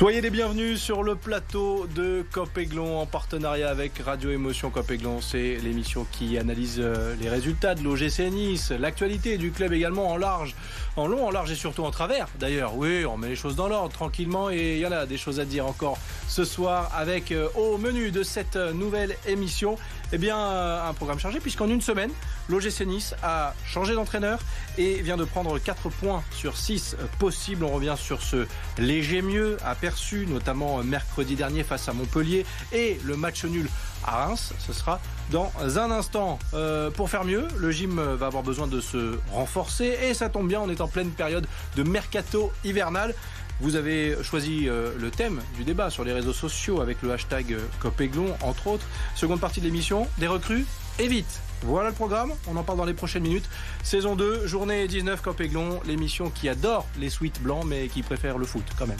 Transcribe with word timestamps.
Soyez 0.00 0.22
les 0.22 0.30
bienvenus 0.30 0.80
sur 0.80 1.02
le 1.02 1.14
plateau 1.14 1.86
de 1.94 2.24
Copéglon 2.32 3.00
en 3.00 3.04
partenariat 3.04 3.68
avec 3.68 3.98
Radio 3.98 4.30
Émotion 4.30 4.70
Copéglon. 4.70 5.20
C'est 5.20 5.56
l'émission 5.56 6.06
qui 6.10 6.38
analyse 6.38 6.76
euh, 6.78 7.14
les 7.20 7.28
résultats 7.28 7.74
de 7.74 7.82
l'OGC 7.82 8.30
Nice, 8.32 8.70
l'actualité 8.70 9.36
du 9.36 9.50
club 9.50 9.74
également 9.74 10.08
en 10.08 10.16
large, 10.16 10.54
en 10.96 11.06
long, 11.06 11.26
en 11.26 11.30
large 11.30 11.50
et 11.50 11.54
surtout 11.54 11.84
en 11.84 11.90
travers. 11.90 12.28
D'ailleurs, 12.38 12.78
oui, 12.78 13.04
on 13.04 13.18
met 13.18 13.28
les 13.28 13.36
choses 13.36 13.56
dans 13.56 13.68
l'ordre 13.68 13.92
tranquillement 13.92 14.48
et 14.48 14.76
il 14.76 14.78
y 14.78 14.86
en 14.86 14.92
a 14.92 15.04
des 15.04 15.18
choses 15.18 15.38
à 15.38 15.44
dire 15.44 15.66
encore 15.66 15.98
ce 16.28 16.46
soir 16.46 16.90
avec 16.96 17.30
euh, 17.30 17.48
au 17.54 17.76
menu 17.76 18.10
de 18.10 18.22
cette 18.22 18.56
nouvelle 18.56 19.18
émission, 19.26 19.76
eh 20.12 20.18
bien 20.18 20.36
un 20.38 20.92
programme 20.94 21.18
chargé 21.18 21.40
puisqu'en 21.40 21.68
une 21.68 21.80
semaine, 21.80 22.10
l'OGC 22.48 22.80
Nice 22.86 23.14
a 23.22 23.54
changé 23.64 23.94
d'entraîneur 23.94 24.40
et 24.78 25.02
vient 25.02 25.16
de 25.16 25.24
prendre 25.24 25.58
4 25.58 25.88
points 25.88 26.22
sur 26.32 26.56
6 26.56 26.96
possibles. 27.18 27.64
On 27.64 27.70
revient 27.70 27.94
sur 27.96 28.22
ce 28.22 28.46
léger 28.78 29.22
mieux 29.22 29.56
aperçu, 29.64 30.26
notamment 30.26 30.82
mercredi 30.82 31.36
dernier 31.36 31.62
face 31.62 31.88
à 31.88 31.92
Montpellier 31.92 32.44
et 32.72 32.98
le 33.04 33.16
match 33.16 33.44
nul 33.44 33.68
à 34.04 34.26
Reims. 34.26 34.52
Ce 34.58 34.72
sera 34.72 35.00
dans 35.30 35.52
un 35.78 35.90
instant. 35.90 36.38
Euh, 36.54 36.90
pour 36.90 37.08
faire 37.10 37.24
mieux, 37.24 37.46
le 37.56 37.70
gym 37.70 38.00
va 38.00 38.26
avoir 38.26 38.42
besoin 38.42 38.66
de 38.66 38.80
se 38.80 39.18
renforcer 39.32 39.96
et 40.02 40.14
ça 40.14 40.28
tombe 40.28 40.48
bien, 40.48 40.60
on 40.60 40.70
est 40.70 40.80
en 40.80 40.88
pleine 40.88 41.10
période 41.10 41.46
de 41.76 41.82
mercato 41.82 42.52
hivernal. 42.64 43.14
Vous 43.60 43.76
avez 43.76 44.16
choisi 44.22 44.68
euh, 44.68 44.92
le 44.98 45.10
thème 45.10 45.42
du 45.56 45.64
débat 45.64 45.90
sur 45.90 46.02
les 46.02 46.12
réseaux 46.12 46.32
sociaux 46.32 46.80
avec 46.80 47.02
le 47.02 47.12
hashtag 47.12 47.58
Copéglon, 47.78 48.34
entre 48.42 48.68
autres. 48.68 48.86
Seconde 49.14 49.38
partie 49.38 49.60
de 49.60 49.66
l'émission, 49.66 50.08
des 50.16 50.26
recrues 50.26 50.64
et 50.98 51.08
vite. 51.08 51.40
Voilà 51.62 51.90
le 51.90 51.94
programme, 51.94 52.32
on 52.48 52.56
en 52.56 52.62
parle 52.62 52.78
dans 52.78 52.86
les 52.86 52.94
prochaines 52.94 53.22
minutes. 53.22 53.48
Saison 53.82 54.16
2, 54.16 54.46
journée 54.46 54.88
19 54.88 55.20
Copéglon, 55.20 55.80
l'émission 55.86 56.30
qui 56.30 56.48
adore 56.48 56.86
les 56.98 57.10
suites 57.10 57.42
blancs 57.42 57.64
mais 57.66 57.88
qui 57.88 58.02
préfère 58.02 58.38
le 58.38 58.46
foot 58.46 58.64
quand 58.78 58.86
même. 58.86 58.96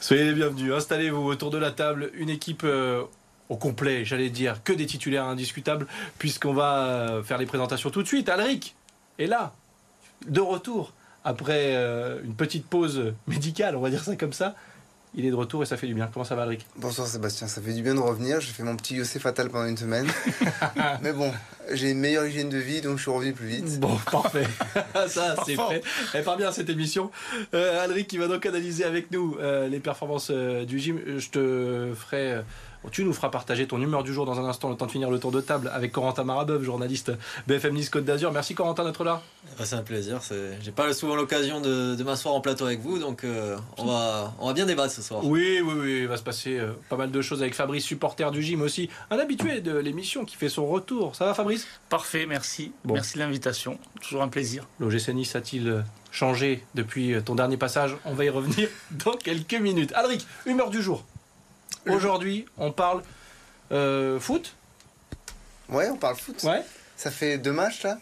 Soyez 0.00 0.24
les 0.24 0.32
bienvenus, 0.32 0.72
installez-vous 0.72 1.22
autour 1.22 1.50
de 1.50 1.58
la 1.58 1.70
table, 1.70 2.10
une 2.14 2.30
équipe 2.30 2.62
euh, 2.64 3.04
au 3.48 3.56
complet, 3.56 4.04
j'allais 4.04 4.30
dire, 4.30 4.62
que 4.62 4.72
des 4.72 4.86
titulaires 4.86 5.24
indiscutables, 5.24 5.86
puisqu'on 6.18 6.52
va 6.52 6.84
euh, 6.84 7.22
faire 7.22 7.38
les 7.38 7.46
présentations 7.46 7.90
tout 7.90 8.02
de 8.02 8.08
suite. 8.08 8.28
Alric 8.28 8.76
est 9.18 9.26
là, 9.26 9.54
de 10.26 10.40
retour, 10.40 10.92
après 11.24 11.74
euh, 11.74 12.20
une 12.24 12.34
petite 12.34 12.66
pause 12.66 13.14
médicale, 13.26 13.76
on 13.76 13.80
va 13.80 13.90
dire 13.90 14.04
ça 14.04 14.16
comme 14.16 14.32
ça. 14.32 14.54
Il 15.14 15.24
est 15.24 15.30
de 15.30 15.34
retour 15.34 15.62
et 15.62 15.66
ça 15.66 15.78
fait 15.78 15.86
du 15.86 15.94
bien. 15.94 16.08
Comment 16.12 16.24
ça 16.24 16.34
va, 16.34 16.42
Alric? 16.42 16.66
Bonsoir 16.76 17.06
Sébastien, 17.06 17.48
ça 17.48 17.62
fait 17.62 17.72
du 17.72 17.82
bien 17.82 17.94
de 17.94 18.00
revenir. 18.00 18.42
J'ai 18.42 18.52
fait 18.52 18.62
mon 18.62 18.76
petit 18.76 18.94
Yossé 18.94 19.18
fatal 19.18 19.48
pendant 19.48 19.66
une 19.66 19.76
semaine. 19.76 20.06
Mais 21.02 21.14
bon, 21.14 21.32
j'ai 21.72 21.90
une 21.92 21.98
meilleure 21.98 22.26
hygiène 22.26 22.50
de 22.50 22.58
vie, 22.58 22.82
donc 22.82 22.98
je 22.98 23.02
suis 23.02 23.10
revenu 23.10 23.32
plus 23.32 23.46
vite. 23.46 23.80
Bon, 23.80 23.96
parfait. 24.12 24.46
ça, 25.08 25.34
c'est 25.46 25.56
fait. 25.56 25.82
Elle 26.12 26.24
part 26.24 26.36
bien 26.36 26.52
cette 26.52 26.68
émission. 26.68 27.10
Euh, 27.54 27.82
Alric 27.82 28.06
qui 28.06 28.18
va 28.18 28.28
donc 28.28 28.44
analyser 28.44 28.84
avec 28.84 29.10
nous 29.10 29.38
euh, 29.40 29.66
les 29.68 29.80
performances 29.80 30.30
du 30.30 30.78
gym. 30.78 31.00
Je 31.16 31.30
te 31.30 31.94
ferai. 31.96 32.42
Tu 32.90 33.04
nous 33.04 33.12
feras 33.12 33.28
partager 33.28 33.66
ton 33.66 33.80
humeur 33.82 34.02
du 34.02 34.12
jour 34.14 34.24
dans 34.24 34.38
un 34.40 34.44
instant, 34.48 34.70
le 34.70 34.76
temps 34.76 34.86
de 34.86 34.90
finir 34.90 35.10
le 35.10 35.18
tour 35.18 35.30
de 35.30 35.40
table 35.40 35.70
avec 35.74 35.92
Corentin 35.92 36.24
Marabeuf, 36.24 36.62
journaliste 36.62 37.12
BFM 37.46 37.74
Nice 37.74 37.90
Côte 37.90 38.04
d'Azur. 38.04 38.32
Merci 38.32 38.54
Corentin 38.54 38.84
d'être 38.84 39.04
là. 39.04 39.20
Bah, 39.58 39.64
c'est 39.66 39.74
un 39.76 39.82
plaisir. 39.82 40.22
c'est- 40.22 40.58
J'ai 40.62 40.70
pas 40.72 40.92
souvent 40.94 41.14
l'occasion 41.16 41.60
de, 41.60 41.94
de 41.94 42.02
m'asseoir 42.04 42.34
en 42.34 42.40
plateau 42.40 42.64
avec 42.66 42.80
vous, 42.80 42.98
donc 42.98 43.24
euh, 43.24 43.56
on, 43.76 43.84
va, 43.86 44.32
on 44.38 44.46
va 44.46 44.52
bien 44.54 44.64
débattre 44.66 44.92
ce 44.92 45.02
soir. 45.02 45.24
Oui, 45.24 45.60
oui, 45.62 45.74
oui, 45.76 45.98
il 46.02 46.08
va 46.08 46.16
se 46.16 46.22
passer 46.22 46.58
euh, 46.58 46.72
pas 46.88 46.96
mal 46.96 47.10
de 47.10 47.20
choses 47.22 47.42
avec 47.42 47.54
Fabrice, 47.54 47.84
supporter 47.84 48.30
du 48.30 48.42
gym 48.42 48.62
aussi, 48.62 48.88
un 49.10 49.18
habitué 49.18 49.60
de 49.60 49.76
l'émission 49.76 50.24
qui 50.24 50.36
fait 50.36 50.48
son 50.48 50.66
retour. 50.66 51.14
Ça 51.16 51.24
va 51.26 51.34
Fabrice? 51.34 51.66
Parfait, 51.88 52.26
merci. 52.26 52.72
Bon. 52.84 52.94
Merci 52.94 53.14
de 53.14 53.18
l'invitation. 53.20 53.78
Toujours 54.00 54.22
un 54.22 54.28
plaisir. 54.28 54.66
L'OGC 54.80 55.08
Nice 55.14 55.34
a-t-il 55.36 55.68
euh, 55.68 55.80
changé 56.10 56.64
depuis 56.74 57.14
ton 57.24 57.34
dernier 57.34 57.56
passage? 57.56 57.96
On 58.04 58.14
va 58.14 58.24
y 58.24 58.30
revenir 58.30 58.68
dans 59.04 59.12
quelques 59.12 59.54
minutes. 59.54 59.92
Alric, 59.94 60.26
humeur 60.46 60.70
du 60.70 60.80
jour. 60.82 61.04
Aujourd'hui, 61.94 62.46
on 62.58 62.72
parle 62.72 63.02
euh, 63.72 64.18
foot. 64.20 64.54
Ouais, 65.68 65.88
on 65.90 65.96
parle 65.96 66.16
foot. 66.16 66.42
Ouais. 66.44 66.62
Ça 66.96 67.10
fait 67.10 67.38
deux 67.38 67.52
matchs 67.52 67.82
là. 67.84 67.98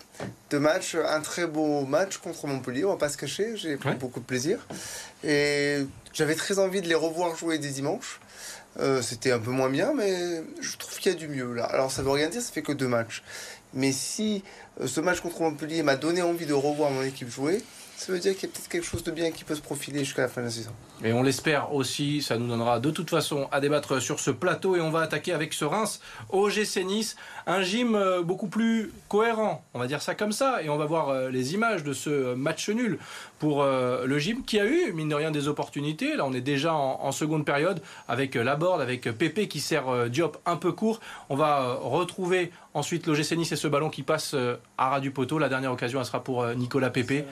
Deux 0.50 0.58
matchs, 0.60 0.94
un 0.94 1.20
très 1.20 1.46
beau 1.46 1.84
match 1.84 2.16
contre 2.18 2.46
Montpellier, 2.46 2.84
on 2.84 2.90
va 2.90 2.96
pas 2.96 3.08
se 3.10 3.18
cacher. 3.18 3.56
J'ai 3.56 3.76
pris 3.76 3.90
Ouais. 3.90 3.94
beaucoup 3.96 4.20
de 4.20 4.24
plaisir. 4.24 4.58
Et 5.24 5.80
j'avais 6.14 6.34
très 6.34 6.58
envie 6.58 6.80
de 6.80 6.88
les 6.88 6.94
revoir 6.94 7.36
jouer 7.36 7.58
des 7.58 7.68
dimanches. 7.70 8.20
Euh, 8.80 9.02
C'était 9.02 9.32
un 9.32 9.38
peu 9.38 9.50
moins 9.50 9.68
bien, 9.70 9.92
mais 9.94 10.42
je 10.60 10.76
trouve 10.76 10.98
qu'il 10.98 11.12
y 11.12 11.14
a 11.14 11.18
du 11.18 11.28
mieux 11.28 11.52
là. 11.54 11.64
Alors 11.64 11.90
ça 11.90 12.02
veut 12.02 12.10
rien 12.10 12.28
dire, 12.28 12.40
ça 12.40 12.52
fait 12.52 12.62
que 12.62 12.72
deux 12.72 12.88
matchs. 12.88 13.22
Mais 13.74 13.92
si 13.92 14.42
euh, 14.80 14.86
ce 14.86 15.00
match 15.00 15.20
contre 15.20 15.40
Montpellier 15.42 15.82
m'a 15.82 15.96
donné 15.96 16.22
envie 16.22 16.46
de 16.46 16.54
revoir 16.54 16.90
mon 16.90 17.02
équipe 17.02 17.28
jouer, 17.30 17.62
ça 17.96 18.12
veut 18.12 18.18
dire 18.18 18.34
qu'il 18.34 18.48
y 18.48 18.52
a 18.52 18.54
peut-être 18.54 18.68
quelque 18.68 18.86
chose 18.86 19.02
de 19.02 19.10
bien 19.10 19.30
qui 19.30 19.44
peut 19.44 19.54
se 19.54 19.60
profiler 19.60 20.00
jusqu'à 20.00 20.22
la 20.22 20.28
fin 20.28 20.42
de 20.42 20.46
la 20.46 20.52
saison. 20.52 20.70
Et 21.04 21.12
on 21.12 21.22
l'espère 21.22 21.74
aussi, 21.74 22.22
ça 22.22 22.38
nous 22.38 22.46
donnera 22.46 22.78
de 22.80 22.90
toute 22.90 23.10
façon 23.10 23.48
à 23.52 23.60
débattre 23.60 24.00
sur 24.00 24.20
ce 24.20 24.30
plateau 24.30 24.76
et 24.76 24.80
on 24.80 24.90
va 24.90 25.00
attaquer 25.00 25.32
avec 25.32 25.52
ce 25.52 25.64
Reims 25.64 26.00
OGC 26.30 26.84
Nice, 26.84 27.16
un 27.46 27.62
gym 27.62 27.94
euh, 27.94 28.22
beaucoup 28.22 28.48
plus 28.48 28.92
cohérent, 29.08 29.64
on 29.74 29.78
va 29.78 29.86
dire 29.86 30.00
ça 30.02 30.14
comme 30.14 30.32
ça, 30.32 30.62
et 30.62 30.68
on 30.68 30.76
va 30.76 30.86
voir 30.86 31.08
euh, 31.08 31.30
les 31.30 31.54
images 31.54 31.84
de 31.84 31.92
ce 31.92 32.34
match 32.34 32.68
nul 32.68 32.98
pour 33.38 33.62
euh, 33.62 34.06
le 34.06 34.18
gym 34.18 34.44
qui 34.44 34.58
a 34.58 34.64
eu, 34.66 34.92
mine 34.92 35.08
de 35.08 35.14
rien, 35.14 35.30
des 35.30 35.48
opportunités. 35.48 36.16
Là, 36.16 36.24
on 36.24 36.32
est 36.32 36.40
déjà 36.40 36.74
en, 36.74 37.00
en 37.02 37.12
seconde 37.12 37.44
période 37.44 37.82
avec 38.08 38.36
euh, 38.36 38.42
Laborde, 38.42 38.80
avec 38.80 39.02
Pépé 39.02 39.48
qui 39.48 39.60
sert 39.60 39.88
euh, 39.88 40.08
Diop 40.08 40.38
un 40.46 40.56
peu 40.56 40.72
court. 40.72 41.00
On 41.28 41.36
va 41.36 41.60
euh, 41.60 41.74
retrouver 41.74 42.50
ensuite 42.74 43.06
l'OGC 43.06 43.32
Nice 43.36 43.52
et 43.52 43.56
ce 43.56 43.68
ballon 43.68 43.90
qui 43.90 44.02
passe 44.02 44.32
euh, 44.34 44.56
à 44.78 44.88
ras 44.90 45.00
du 45.00 45.10
poteau. 45.10 45.38
La 45.38 45.48
dernière 45.48 45.72
occasion, 45.72 45.98
elle 46.00 46.06
sera 46.06 46.22
pour 46.24 46.42
euh, 46.42 46.54
Nicolas 46.54 46.90
Pépé. 46.90 47.24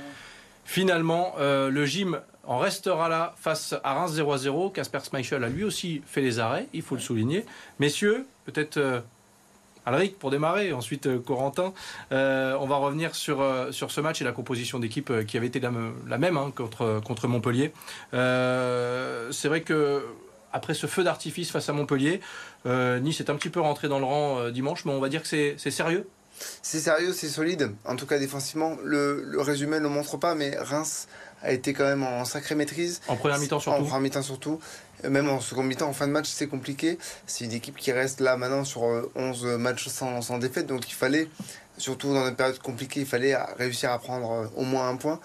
Finalement, 0.65 1.35
euh, 1.39 1.71
le 1.71 1.85
gym 1.87 2.21
en 2.47 2.59
restera 2.59 3.09
là 3.09 3.35
face 3.39 3.75
à 3.85 3.95
Reims 3.95 4.13
0 4.13 4.33
à 4.33 4.39
0. 4.39 4.71
Casper 4.71 4.99
Schmeichel 5.09 5.45
a 5.45 5.49
lui 5.49 5.65
aussi 5.65 6.03
fait 6.07 6.21
les 6.21 6.39
arrêts, 6.41 6.67
il 6.73 6.83
faut 6.83 6.95
le 6.95 7.01
souligner. 7.01 7.45
Messieurs, 7.79 8.27
peut-être 8.45 8.77
euh, 8.79 9.01
Alric 9.87 10.19
pour 10.19 10.31
démarrer, 10.31 10.73
ensuite 10.73 11.07
euh, 11.07 11.19
Corentin. 11.19 11.73
On 12.11 12.67
va 12.67 12.77
revenir 12.77 13.15
sur, 13.15 13.45
sur 13.71 13.91
ce 13.91 14.01
match 14.01 14.21
et 14.23 14.25
la 14.25 14.33
composition 14.33 14.79
d'équipe 14.79 15.13
qui 15.27 15.37
avait 15.37 15.47
été 15.49 15.61
la, 15.61 15.71
me- 15.71 15.93
la 16.09 16.19
même 16.19 16.37
hein, 16.37 16.53
contre, 16.55 17.01
contre 17.05 17.29
Montpellier. 17.29 17.73
C'est 18.13 19.49
vrai 19.49 19.61
que 19.63 20.05
après 20.53 20.75
ce 20.75 20.87
feu 20.87 21.03
d'artifice 21.05 21.51
face 21.51 21.69
à 21.69 21.73
Montpellier, 21.73 22.21
Nice 22.67 23.21
est 23.21 23.29
un 23.31 23.35
petit 23.37 23.51
peu 23.51 23.61
rentré 23.61 23.89
dans 23.89 23.99
le 23.99 24.05
rang 24.05 24.49
dimanche, 24.51 24.85
mais 24.85 24.93
on 24.93 25.01
va 25.01 25.09
dire 25.09 25.23
que 25.23 25.29
c'est 25.29 25.71
sérieux. 25.71 26.09
C'est 26.62 26.81
sérieux, 26.81 27.12
c'est 27.12 27.28
solide. 27.28 27.71
En 27.84 27.97
tout 27.97 28.06
cas, 28.06 28.19
défensivement, 28.19 28.77
le, 28.83 29.22
le 29.25 29.41
résumé 29.41 29.78
ne 29.78 29.83
le 29.84 29.89
montre 29.89 30.17
pas, 30.17 30.34
mais 30.34 30.56
Reims 30.59 31.06
a 31.43 31.53
été 31.53 31.72
quand 31.75 31.84
même 31.84 32.03
en 32.03 32.25
sacrée 32.25 32.55
maîtrise. 32.55 33.00
En 33.09 33.17
première 33.17 33.39
mi-temps 33.39 33.56
En 33.56 33.61
surtout. 33.61 33.83
première 33.83 34.00
mi-temps 34.00 34.22
surtout. 34.22 34.61
Euh, 35.05 35.11
Même 35.11 35.28
en 35.28 35.41
seconde 35.41 35.67
mi-temps, 35.67 35.89
en 35.89 35.93
fin 35.93 36.06
de 36.06 36.12
match, 36.12 36.28
c'est 36.28 36.47
compliqué. 36.47 36.99
C'est 37.27 37.45
une 37.45 37.53
équipe 37.53 37.77
qui 37.77 37.93
reste 37.93 38.21
là 38.21 38.37
maintenant 38.37 38.65
sur 38.65 38.84
euh, 38.84 39.11
11 39.15 39.45
matchs 39.59 39.89
sans, 39.89 40.22
sans 40.22 40.39
défaite. 40.39 40.67
Donc 40.67 40.89
il 40.89 40.95
fallait, 40.95 41.28
surtout 41.77 42.15
dans 42.15 42.27
une 42.27 42.34
période 42.34 42.59
compliquée, 42.61 43.01
il 43.01 43.06
fallait 43.06 43.34
euh, 43.34 43.41
réussir 43.59 43.91
à 43.93 43.99
prendre 43.99 44.31
euh, 44.33 44.47
au 44.56 44.62
moins 44.62 44.89
un 44.89 44.97
point. 44.97 45.21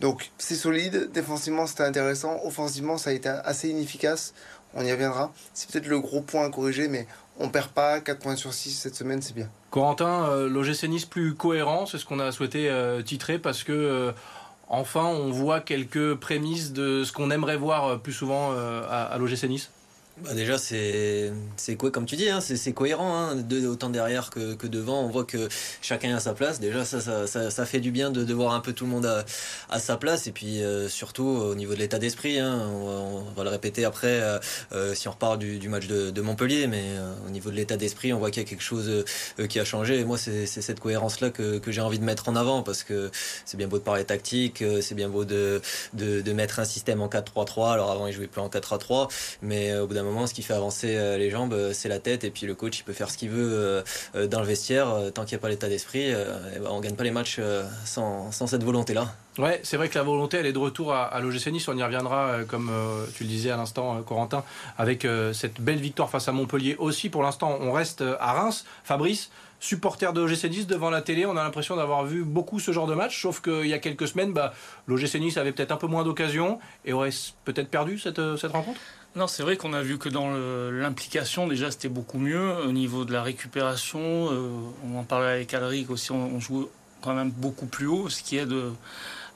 Donc 0.00 0.30
c'est 0.36 0.56
solide. 0.56 1.10
Défensivement, 1.12 1.66
c'était 1.66 1.84
intéressant. 1.84 2.38
Offensivement, 2.44 2.98
ça 2.98 3.08
a 3.10 3.12
été 3.14 3.30
assez 3.30 3.68
inefficace. 3.70 4.34
On 4.74 4.84
y 4.84 4.92
reviendra. 4.92 5.32
C'est 5.54 5.70
peut-être 5.70 5.86
le 5.86 6.00
gros 6.00 6.20
point 6.22 6.44
à 6.46 6.50
corriger, 6.50 6.88
mais 6.88 7.06
on 7.38 7.48
perd 7.48 7.68
pas. 7.68 8.00
4 8.00 8.18
points 8.18 8.36
sur 8.36 8.52
6 8.52 8.72
cette 8.72 8.94
semaine, 8.94 9.22
c'est 9.22 9.34
bien. 9.34 9.48
Corentin, 9.70 10.28
euh, 10.28 10.48
l'OGC 10.48 11.08
plus 11.08 11.34
cohérent, 11.34 11.86
c'est 11.86 11.98
ce 11.98 12.04
qu'on 12.04 12.18
a 12.18 12.30
souhaité 12.32 12.68
euh, 12.68 13.02
titrer 13.02 13.38
parce 13.38 13.62
que 13.62 13.72
euh, 13.72 14.12
enfin 14.68 15.04
on 15.04 15.30
voit 15.30 15.60
quelques 15.60 16.14
prémices 16.14 16.72
de 16.72 17.04
ce 17.04 17.12
qu'on 17.12 17.30
aimerait 17.30 17.56
voir 17.56 17.86
euh, 17.86 17.96
plus 17.96 18.12
souvent 18.12 18.52
à, 18.52 19.02
à 19.04 19.18
l'OGC. 19.18 19.48
Bah, 20.18 20.34
déjà, 20.34 20.58
c'est 20.58 21.32
quoi, 21.78 21.90
comme 21.90 22.04
tu 22.04 22.16
dis, 22.16 22.28
hein, 22.28 22.40
c'est 22.42 22.72
cohérent, 22.74 23.16
hein, 23.16 23.44
autant 23.66 23.88
derrière 23.88 24.28
que, 24.28 24.52
que 24.54 24.66
devant. 24.66 25.02
On 25.02 25.08
voit 25.08 25.24
que 25.24 25.48
chacun 25.80 26.14
a 26.14 26.20
sa 26.20 26.34
place. 26.34 26.60
Déjà, 26.60 26.84
ça, 26.84 27.00
ça, 27.00 27.50
ça, 27.50 27.66
fait 27.66 27.80
du 27.80 27.90
bien 27.90 28.10
de, 28.10 28.34
voir 28.34 28.52
un 28.52 28.60
peu 28.60 28.74
tout 28.74 28.84
le 28.84 28.90
monde 28.90 29.24
à, 29.70 29.78
sa 29.78 29.96
place. 29.96 30.26
Et 30.26 30.32
puis, 30.32 30.62
euh, 30.62 30.86
surtout 30.90 31.24
au 31.24 31.54
niveau 31.54 31.72
de 31.72 31.78
l'état 31.78 31.98
d'esprit, 31.98 32.38
hein, 32.38 32.60
on, 32.70 33.24
va- 33.34 33.42
le 33.42 33.48
répéter 33.48 33.86
après 33.86 34.20
euh, 34.20 34.38
euh, 34.72 34.94
si 34.94 35.08
on 35.08 35.12
repart 35.12 35.38
du, 35.38 35.68
match 35.70 35.86
de, 35.86 36.20
Montpellier. 36.20 36.66
Mais 36.66 36.84
au 37.26 37.30
niveau 37.30 37.50
de 37.50 37.56
l'état 37.56 37.78
d'esprit, 37.78 38.12
on 38.12 38.18
voit 38.18 38.30
qu'il 38.30 38.42
y 38.42 38.46
a 38.46 38.48
quelque 38.48 38.62
chose 38.62 39.04
qui 39.48 39.58
a 39.60 39.64
changé. 39.64 39.98
Et 39.98 40.04
moi, 40.04 40.18
c'est 40.18 40.46
cette 40.46 40.78
cohérence-là 40.78 41.30
que, 41.30 41.58
que 41.58 41.72
j'ai 41.72 41.80
envie 41.80 41.98
de 41.98 42.04
mettre 42.04 42.28
en 42.28 42.36
avant 42.36 42.62
parce 42.62 42.82
que 42.82 43.10
c'est 43.46 43.56
bien 43.56 43.66
beau 43.66 43.78
de 43.78 43.82
parler 43.82 44.04
tactique, 44.04 44.62
c'est 44.82 44.94
bien 44.94 45.08
beau 45.08 45.24
de, 45.24 45.62
de, 45.94 46.32
mettre 46.32 46.60
un 46.60 46.64
système 46.64 47.00
en 47.00 47.08
4-3-3. 47.08 47.72
Alors 47.72 47.90
avant, 47.90 48.06
ils 48.06 48.12
jouaient 48.12 48.26
plus 48.26 48.42
en 48.42 48.48
4-3-3. 48.48 49.10
Mais 49.40 49.74
au 49.74 49.86
bout 49.86 49.94
d'un 49.94 50.01
moment, 50.02 50.26
ce 50.26 50.34
qui 50.34 50.42
fait 50.42 50.54
avancer 50.54 50.96
euh, 50.96 51.16
les 51.16 51.30
jambes, 51.30 51.52
euh, 51.52 51.72
c'est 51.72 51.88
la 51.88 51.98
tête. 51.98 52.24
Et 52.24 52.30
puis 52.30 52.46
le 52.46 52.54
coach, 52.54 52.78
il 52.78 52.82
peut 52.84 52.92
faire 52.92 53.10
ce 53.10 53.18
qu'il 53.18 53.30
veut 53.30 53.82
euh, 54.14 54.26
dans 54.26 54.40
le 54.40 54.46
vestiaire. 54.46 54.88
Tant 55.14 55.24
qu'il 55.24 55.36
n'y 55.36 55.40
a 55.40 55.42
pas 55.42 55.48
l'état 55.48 55.68
d'esprit, 55.68 56.12
ben, 56.12 56.68
on 56.70 56.80
gagne 56.80 56.94
pas 56.94 57.04
les 57.04 57.10
matchs 57.10 57.40
sans, 57.84 58.30
cette 58.32 58.64
volonté-là. 58.64 59.12
Ouais, 59.38 59.60
c'est 59.62 59.76
vrai 59.76 59.88
que 59.88 59.96
la 59.96 60.04
volonté, 60.04 60.36
elle 60.36 60.46
est 60.46 60.52
de 60.52 60.58
retour 60.58 60.92
à, 60.92 61.04
à 61.04 61.20
l'OGC 61.20 61.48
Nice. 61.48 61.68
On 61.68 61.76
y 61.76 61.82
reviendra, 61.82 62.38
comme 62.46 62.70
tu 63.14 63.24
le 63.24 63.28
disais 63.28 63.50
à 63.50 63.56
l'instant, 63.56 64.02
Corentin, 64.02 64.44
avec 64.78 65.06
cette 65.32 65.60
belle 65.60 65.80
victoire 65.80 66.10
face 66.10 66.28
à 66.28 66.32
Montpellier 66.32 66.76
aussi. 66.78 67.08
Pour 67.08 67.22
l'instant, 67.22 67.58
on 67.60 67.72
reste 67.72 68.02
à 68.20 68.32
Reims. 68.32 68.64
Fabrice, 68.84 69.30
supporter 69.62 70.12
de 70.12 70.20
l'OGC 70.20 70.50
Nice 70.50 70.66
devant 70.66 70.90
la 70.90 71.02
télé, 71.02 71.24
on 71.24 71.36
a 71.36 71.44
l'impression 71.44 71.76
d'avoir 71.76 72.04
vu 72.04 72.24
beaucoup 72.24 72.58
ce 72.58 72.72
genre 72.72 72.88
de 72.88 72.94
match, 72.94 73.22
sauf 73.22 73.40
qu'il 73.40 73.68
y 73.68 73.72
a 73.72 73.78
quelques 73.78 74.08
semaines, 74.08 74.32
bah, 74.32 74.52
l'OGC 74.88 75.14
Nice 75.20 75.36
avait 75.36 75.52
peut-être 75.52 75.70
un 75.70 75.76
peu 75.76 75.86
moins 75.86 76.02
d'occasions 76.02 76.58
et 76.84 76.92
aurait 76.92 77.10
peut-être 77.44 77.68
perdu 77.68 77.96
cette, 77.96 78.20
cette 78.36 78.50
rencontre? 78.50 78.80
Non, 79.14 79.28
c'est 79.28 79.44
vrai 79.44 79.56
qu'on 79.56 79.72
a 79.72 79.80
vu 79.82 79.98
que 79.98 80.08
dans 80.08 80.32
l'implication, 80.70 81.46
déjà, 81.46 81.70
c'était 81.70 81.88
beaucoup 81.88 82.18
mieux. 82.18 82.56
Au 82.66 82.72
niveau 82.72 83.04
de 83.04 83.12
la 83.12 83.22
récupération, 83.22 84.00
euh, 84.00 84.48
on 84.84 84.98
en 84.98 85.04
parlait 85.04 85.30
avec 85.30 85.54
Alric 85.54 85.90
aussi, 85.90 86.10
on, 86.10 86.40
joue 86.40 86.68
quand 87.00 87.14
même 87.14 87.30
beaucoup 87.30 87.66
plus 87.66 87.86
haut, 87.86 88.08
ce 88.08 88.22
qui 88.22 88.38
aide 88.38 88.54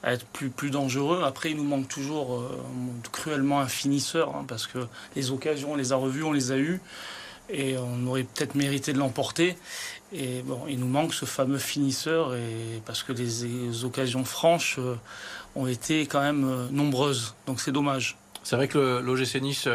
à 0.03 0.11
être 0.11 0.25
plus, 0.25 0.49
plus 0.49 0.71
dangereux. 0.71 1.21
Après, 1.23 1.51
il 1.51 1.57
nous 1.57 1.63
manque 1.63 1.87
toujours 1.87 2.35
euh, 2.35 2.49
cruellement 3.13 3.61
un 3.61 3.67
finisseur, 3.67 4.35
hein, 4.35 4.43
parce 4.45 4.67
que 4.67 4.79
les 5.15 5.31
occasions, 5.31 5.71
on 5.73 5.75
les 5.75 5.93
a 5.93 5.95
revues, 5.95 6.23
on 6.23 6.33
les 6.33 6.51
a 6.51 6.57
eues, 6.57 6.81
et 7.49 7.77
on 7.77 8.05
aurait 8.07 8.23
peut-être 8.23 8.55
mérité 8.55 8.93
de 8.93 8.97
l'emporter. 8.97 9.55
Et 10.13 10.41
bon, 10.41 10.61
il 10.69 10.79
nous 10.79 10.87
manque 10.87 11.13
ce 11.13 11.25
fameux 11.25 11.57
finisseur, 11.57 12.33
et 12.35 12.81
parce 12.85 13.03
que 13.03 13.11
les, 13.11 13.83
occasions 13.83 14.23
franches 14.23 14.77
euh, 14.79 14.95
ont 15.55 15.67
été 15.67 16.05
quand 16.05 16.21
même 16.21 16.67
nombreuses. 16.71 17.35
Donc 17.45 17.59
c'est 17.59 17.71
dommage. 17.73 18.17
C'est 18.47 18.55
vrai 18.55 18.69
que 18.69 19.01
l'OGC 19.01 19.41
Nice 19.41 19.67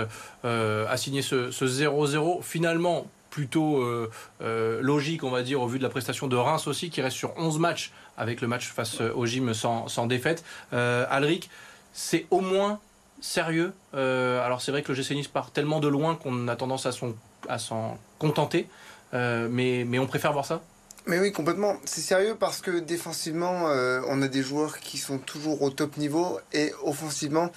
euh, 0.46 0.86
a 0.88 0.96
signé 0.96 1.20
ce 1.20 1.50
0-0. 1.50 2.42
Finalement, 2.42 3.06
plutôt 3.28 3.82
euh, 3.82 4.10
euh, 4.40 4.80
logique, 4.80 5.24
on 5.24 5.30
va 5.30 5.42
dire, 5.42 5.60
au 5.60 5.66
vu 5.66 5.76
de 5.76 5.82
la 5.82 5.90
prestation 5.90 6.26
de 6.26 6.36
Reims 6.36 6.66
aussi, 6.66 6.88
qui 6.88 7.02
reste 7.02 7.18
sur 7.18 7.36
11 7.36 7.58
matchs 7.58 7.92
avec 8.16 8.40
le 8.40 8.48
match 8.48 8.72
face 8.72 9.02
au 9.02 9.26
gym 9.26 9.52
sans, 9.52 10.06
défaite. 10.06 10.42
Alric, 10.72 11.50
c'est 11.92 12.24
au 12.30 12.40
moins 12.40 12.80
sérieux. 13.20 13.74
alors 13.92 14.62
c'est 14.62 14.70
vrai 14.70 14.80
que 14.80 14.88
le 14.88 14.94
GC 14.94 15.16
Nice 15.16 15.28
part 15.28 15.50
tellement 15.50 15.80
de 15.80 15.88
loin 15.88 16.14
qu'on 16.14 16.48
a 16.48 16.56
tendance 16.56 16.86
à 16.86 17.58
s'en 17.58 17.98
contenter, 18.18 18.68
mais, 19.12 19.84
mais 19.86 19.98
on 19.98 20.06
préfère 20.06 20.32
voir 20.32 20.46
ça 20.46 20.62
mais 21.04 21.18
oui, 21.18 21.32
complètement. 21.32 21.78
C'est 21.84 22.00
sérieux 22.00 22.36
parce 22.38 22.60
que 22.60 22.78
défensivement, 22.78 23.64
on 24.06 24.22
a 24.22 24.28
des 24.28 24.42
joueurs 24.42 24.78
qui 24.78 24.98
sont 24.98 25.18
toujours 25.18 25.62
au 25.62 25.70
top 25.70 25.96
niveau 25.96 26.38
et 26.52 26.72
offensivement, 26.84 27.50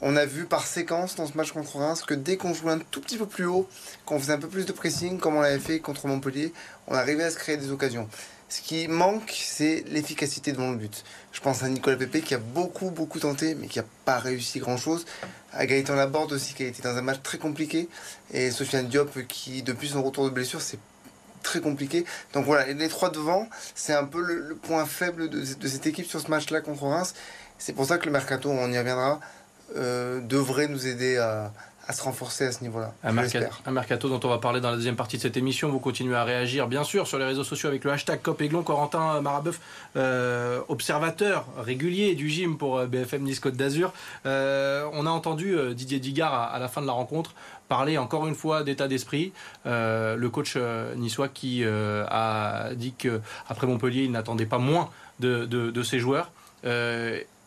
on 0.00 0.16
a 0.16 0.24
vu 0.24 0.44
par 0.44 0.66
séquence 0.66 1.14
dans 1.14 1.26
ce 1.26 1.36
match 1.36 1.52
contre 1.52 1.76
Reims 1.76 2.02
que 2.02 2.14
dès 2.14 2.36
qu'on 2.36 2.54
jouait 2.54 2.72
un 2.72 2.78
tout 2.78 3.00
petit 3.00 3.18
peu 3.18 3.26
plus 3.26 3.46
haut, 3.46 3.68
qu'on 4.04 4.18
faisait 4.18 4.32
un 4.32 4.38
peu 4.38 4.48
plus 4.48 4.66
de 4.66 4.72
pressing, 4.72 5.18
comme 5.18 5.36
on 5.36 5.40
l'avait 5.40 5.58
fait 5.58 5.80
contre 5.80 6.06
Montpellier, 6.06 6.52
on 6.86 6.94
arrivait 6.94 7.24
à 7.24 7.30
se 7.30 7.36
créer 7.36 7.56
des 7.56 7.70
occasions. 7.70 8.08
Ce 8.48 8.60
qui 8.60 8.88
manque, 8.88 9.32
c'est 9.34 9.84
l'efficacité 9.88 10.52
devant 10.52 10.70
le 10.70 10.76
but. 10.76 11.04
Je 11.32 11.40
pense 11.40 11.62
à 11.62 11.68
Nicolas 11.68 11.96
Pepe 11.96 12.22
qui 12.22 12.34
a 12.34 12.38
beaucoup, 12.38 12.90
beaucoup 12.90 13.18
tenté, 13.18 13.54
mais 13.54 13.66
qui 13.66 13.78
n'a 13.78 13.84
pas 14.04 14.18
réussi 14.18 14.58
grand-chose. 14.58 15.04
À 15.52 15.66
Gaëtan 15.66 15.96
Laborde 15.96 16.32
aussi, 16.32 16.54
qui 16.54 16.62
a 16.62 16.66
été 16.66 16.82
dans 16.82 16.96
un 16.96 17.02
match 17.02 17.22
très 17.22 17.38
compliqué. 17.38 17.88
Et 18.32 18.50
Sofiane 18.50 18.86
Diop, 18.86 19.26
qui, 19.26 19.62
depuis 19.62 19.88
son 19.88 20.02
retour 20.02 20.24
de 20.24 20.30
blessure, 20.30 20.60
c'est 20.60 20.78
très 21.46 21.60
compliqué. 21.60 22.04
Donc 22.34 22.44
voilà, 22.44 22.66
les 22.72 22.88
trois 22.88 23.10
devant, 23.10 23.48
c'est 23.74 23.94
un 23.94 24.04
peu 24.04 24.20
le, 24.20 24.54
point 24.56 24.84
faible 24.84 25.28
de, 25.28 25.40
de, 25.40 25.68
cette 25.68 25.86
équipe 25.86 26.06
sur 26.06 26.20
ce 26.20 26.30
match-là 26.30 26.60
contre 26.60 26.82
Reims. 26.82 27.14
C'est 27.58 27.72
pour 27.72 27.86
ça 27.86 27.98
que 27.98 28.06
le 28.06 28.12
mercato, 28.12 28.50
on 28.50 28.70
y 28.70 28.78
reviendra, 28.78 29.20
euh, 29.74 30.20
devrait 30.20 30.68
nous 30.68 30.86
aider 30.86 31.16
à, 31.16 31.50
se 31.92 32.02
renforcer 32.02 32.46
à 32.46 32.52
ce 32.52 32.62
niveau-là. 32.62 32.92
Un, 33.04 33.12
mercato, 33.12 34.08
dont 34.08 34.20
on 34.24 34.28
va 34.28 34.38
parler 34.38 34.60
dans 34.60 34.70
la 34.70 34.76
deuxième 34.76 34.96
partie 34.96 35.16
de 35.16 35.22
cette 35.22 35.36
émission. 35.36 35.70
Vous 35.70 35.78
continuez 35.78 36.16
à 36.16 36.24
réagir, 36.24 36.66
bien 36.66 36.82
sûr, 36.82 37.06
sur 37.06 37.18
les 37.18 37.24
réseaux 37.24 37.44
sociaux 37.44 37.68
avec 37.68 37.84
le 37.84 37.92
hashtag 37.92 38.20
Copéglon. 38.22 38.64
Corentin 38.64 39.20
Marabeuf, 39.20 39.60
euh, 39.96 40.60
observateur 40.68 41.46
régulier 41.58 42.14
du 42.16 42.28
gym 42.28 42.58
pour 42.58 42.78
euh, 42.78 42.86
BFM 42.86 43.22
Nice 43.22 43.38
Côte 43.38 43.56
d'Azur. 43.56 43.92
on 44.24 45.06
a 45.06 45.10
entendu 45.10 45.56
Didier 45.74 46.00
Digard 46.00 46.34
à, 46.34 46.58
la 46.58 46.68
fin 46.68 46.82
de 46.82 46.86
la 46.86 46.92
rencontre 46.92 47.34
parler 47.68 47.98
encore 47.98 48.26
une 48.26 48.34
fois 48.34 48.62
d'état 48.62 48.88
d'esprit. 48.88 49.32
le 49.64 50.28
coach 50.28 50.56
niçois 50.96 51.28
qui 51.28 51.64
a 51.64 52.70
dit 52.74 52.94
qu'après 52.96 53.66
Montpellier, 53.66 54.04
il 54.04 54.10
n'attendait 54.12 54.46
pas 54.46 54.58
moins 54.58 54.90
de, 55.20 55.44
de 55.44 55.82
ses 55.82 55.98
joueurs 55.98 56.30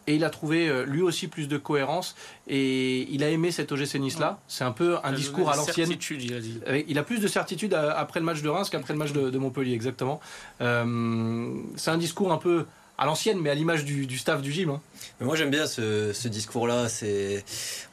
et 0.09 0.15
il 0.15 0.23
a 0.23 0.31
trouvé 0.31 0.67
euh, 0.67 0.85
lui 0.85 1.03
aussi 1.03 1.27
plus 1.27 1.47
de 1.47 1.57
cohérence 1.57 2.15
et 2.47 3.07
il 3.11 3.23
a 3.23 3.29
aimé 3.29 3.51
cet 3.51 3.71
OGC 3.71 3.95
Nice 3.99 4.17
là. 4.17 4.39
C'est 4.47 4.63
un 4.63 4.71
peu 4.71 4.97
un 5.03 5.11
discours 5.11 5.51
à 5.51 5.55
l'ancienne. 5.55 5.91
Il 6.09 6.33
a, 6.33 6.39
dit. 6.39 6.59
il 6.87 6.97
a 6.97 7.03
plus 7.03 7.19
de 7.19 7.27
certitude 7.27 7.75
euh, 7.75 7.93
après 7.95 8.19
le 8.19 8.25
match 8.25 8.41
de 8.41 8.49
Reims 8.49 8.71
qu'après 8.71 8.93
le 8.93 8.99
match 8.99 9.11
de, 9.11 9.37
Montpellier, 9.37 9.73
exactement. 9.73 10.19
Euh, 10.61 11.53
c'est 11.75 11.91
un 11.91 11.97
discours 11.97 12.31
un 12.31 12.37
peu 12.37 12.65
à 12.99 13.05
l'ancienne, 13.05 13.39
mais 13.39 13.49
à 13.49 13.55
l'image 13.55 13.85
du, 13.85 14.17
staff 14.17 14.41
du 14.41 14.51
gym. 14.51 14.71
Hein. 14.71 14.81
Mais 15.19 15.25
moi 15.25 15.37
j'aime 15.37 15.49
bien 15.49 15.65
ce, 15.65 16.27
discours-là. 16.27 16.89
C'est, 16.89 17.45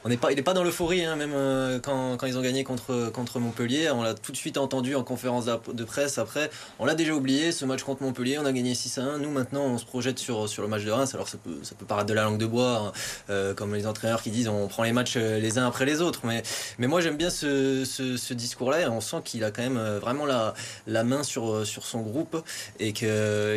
on 0.04 0.08
n'est 0.08 0.16
pas, 0.16 0.32
il 0.32 0.36
n'est 0.36 0.42
pas 0.42 0.52
dans 0.52 0.64
l'euphorie, 0.64 1.04
hein, 1.04 1.14
même 1.14 1.32
euh, 1.32 1.78
quand, 1.78 2.18
ils 2.26 2.36
ont 2.36 2.42
gagné 2.42 2.64
contre, 2.64 3.10
contre 3.12 3.38
Montpellier. 3.38 3.88
On 3.90 4.02
l'a 4.02 4.14
tout 4.14 4.32
de 4.32 4.36
suite 4.36 4.58
entendu 4.58 4.96
en 4.96 5.04
conférence 5.04 5.46
de 5.46 5.84
presse. 5.84 6.18
Après, 6.18 6.50
on 6.80 6.86
l'a 6.86 6.96
déjà 6.96 7.14
oublié. 7.14 7.52
Ce 7.52 7.64
match 7.64 7.84
contre 7.84 8.02
Montpellier, 8.02 8.38
on 8.40 8.44
a 8.46 8.52
gagné 8.52 8.74
6 8.74 8.98
à 8.98 9.02
1. 9.02 9.18
Nous 9.18 9.30
maintenant, 9.30 9.62
on 9.62 9.78
se 9.78 9.84
projette 9.84 10.18
sur, 10.18 10.48
le 10.58 10.68
match 10.68 10.82
de 10.82 10.90
Reims. 10.90 11.14
Alors 11.14 11.28
ça 11.28 11.38
peut, 11.38 11.60
paraître 11.86 12.08
de 12.08 12.14
la 12.14 12.24
langue 12.24 12.38
de 12.38 12.46
bois, 12.46 12.86
hein, 12.86 12.92
euh, 13.30 13.54
comme 13.54 13.76
les 13.76 13.86
entraîneurs 13.86 14.22
qui 14.22 14.30
disent 14.30 14.48
on 14.48 14.66
prend 14.66 14.82
les 14.82 14.92
matchs 14.92 15.14
euh, 15.16 15.38
les 15.38 15.58
uns 15.58 15.68
après 15.68 15.84
les 15.84 16.00
autres. 16.00 16.22
Mais, 16.24 16.42
moi 16.78 17.00
j'aime 17.00 17.16
bien 17.16 17.30
ce, 17.30 18.32
discours-là. 18.32 18.90
On 18.90 19.00
sent 19.00 19.18
qu'il 19.24 19.44
a 19.44 19.52
quand 19.52 19.62
même 19.62 19.78
vraiment 19.98 20.26
la, 20.26 21.04
main 21.04 21.22
sur, 21.22 21.64
son 21.64 22.00
groupe 22.00 22.42
et 22.80 22.92
qu'il 22.92 23.06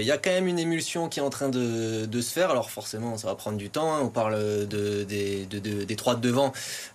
y 0.02 0.12
a 0.12 0.18
quand 0.20 0.30
même 0.30 0.48
une 0.48 0.60
émulsion 0.60 1.10
qui 1.10 1.20
est 1.20 1.24
en 1.24 1.32
de, 1.48 2.06
de 2.06 2.22
se 2.22 2.34
faire. 2.34 2.52
Alors 2.52 2.70
forcément, 2.70 3.18
ça 3.18 3.28
va 3.28 3.36
prendre 3.36 3.58
du 3.58 3.70
temps. 3.70 3.94
Hein. 3.94 4.02
On 4.04 4.10
parle 4.10 4.68
de, 4.68 5.04
des 5.06 5.96
trois 5.96 6.16
de 6.16 6.20
devant. 6.20 6.52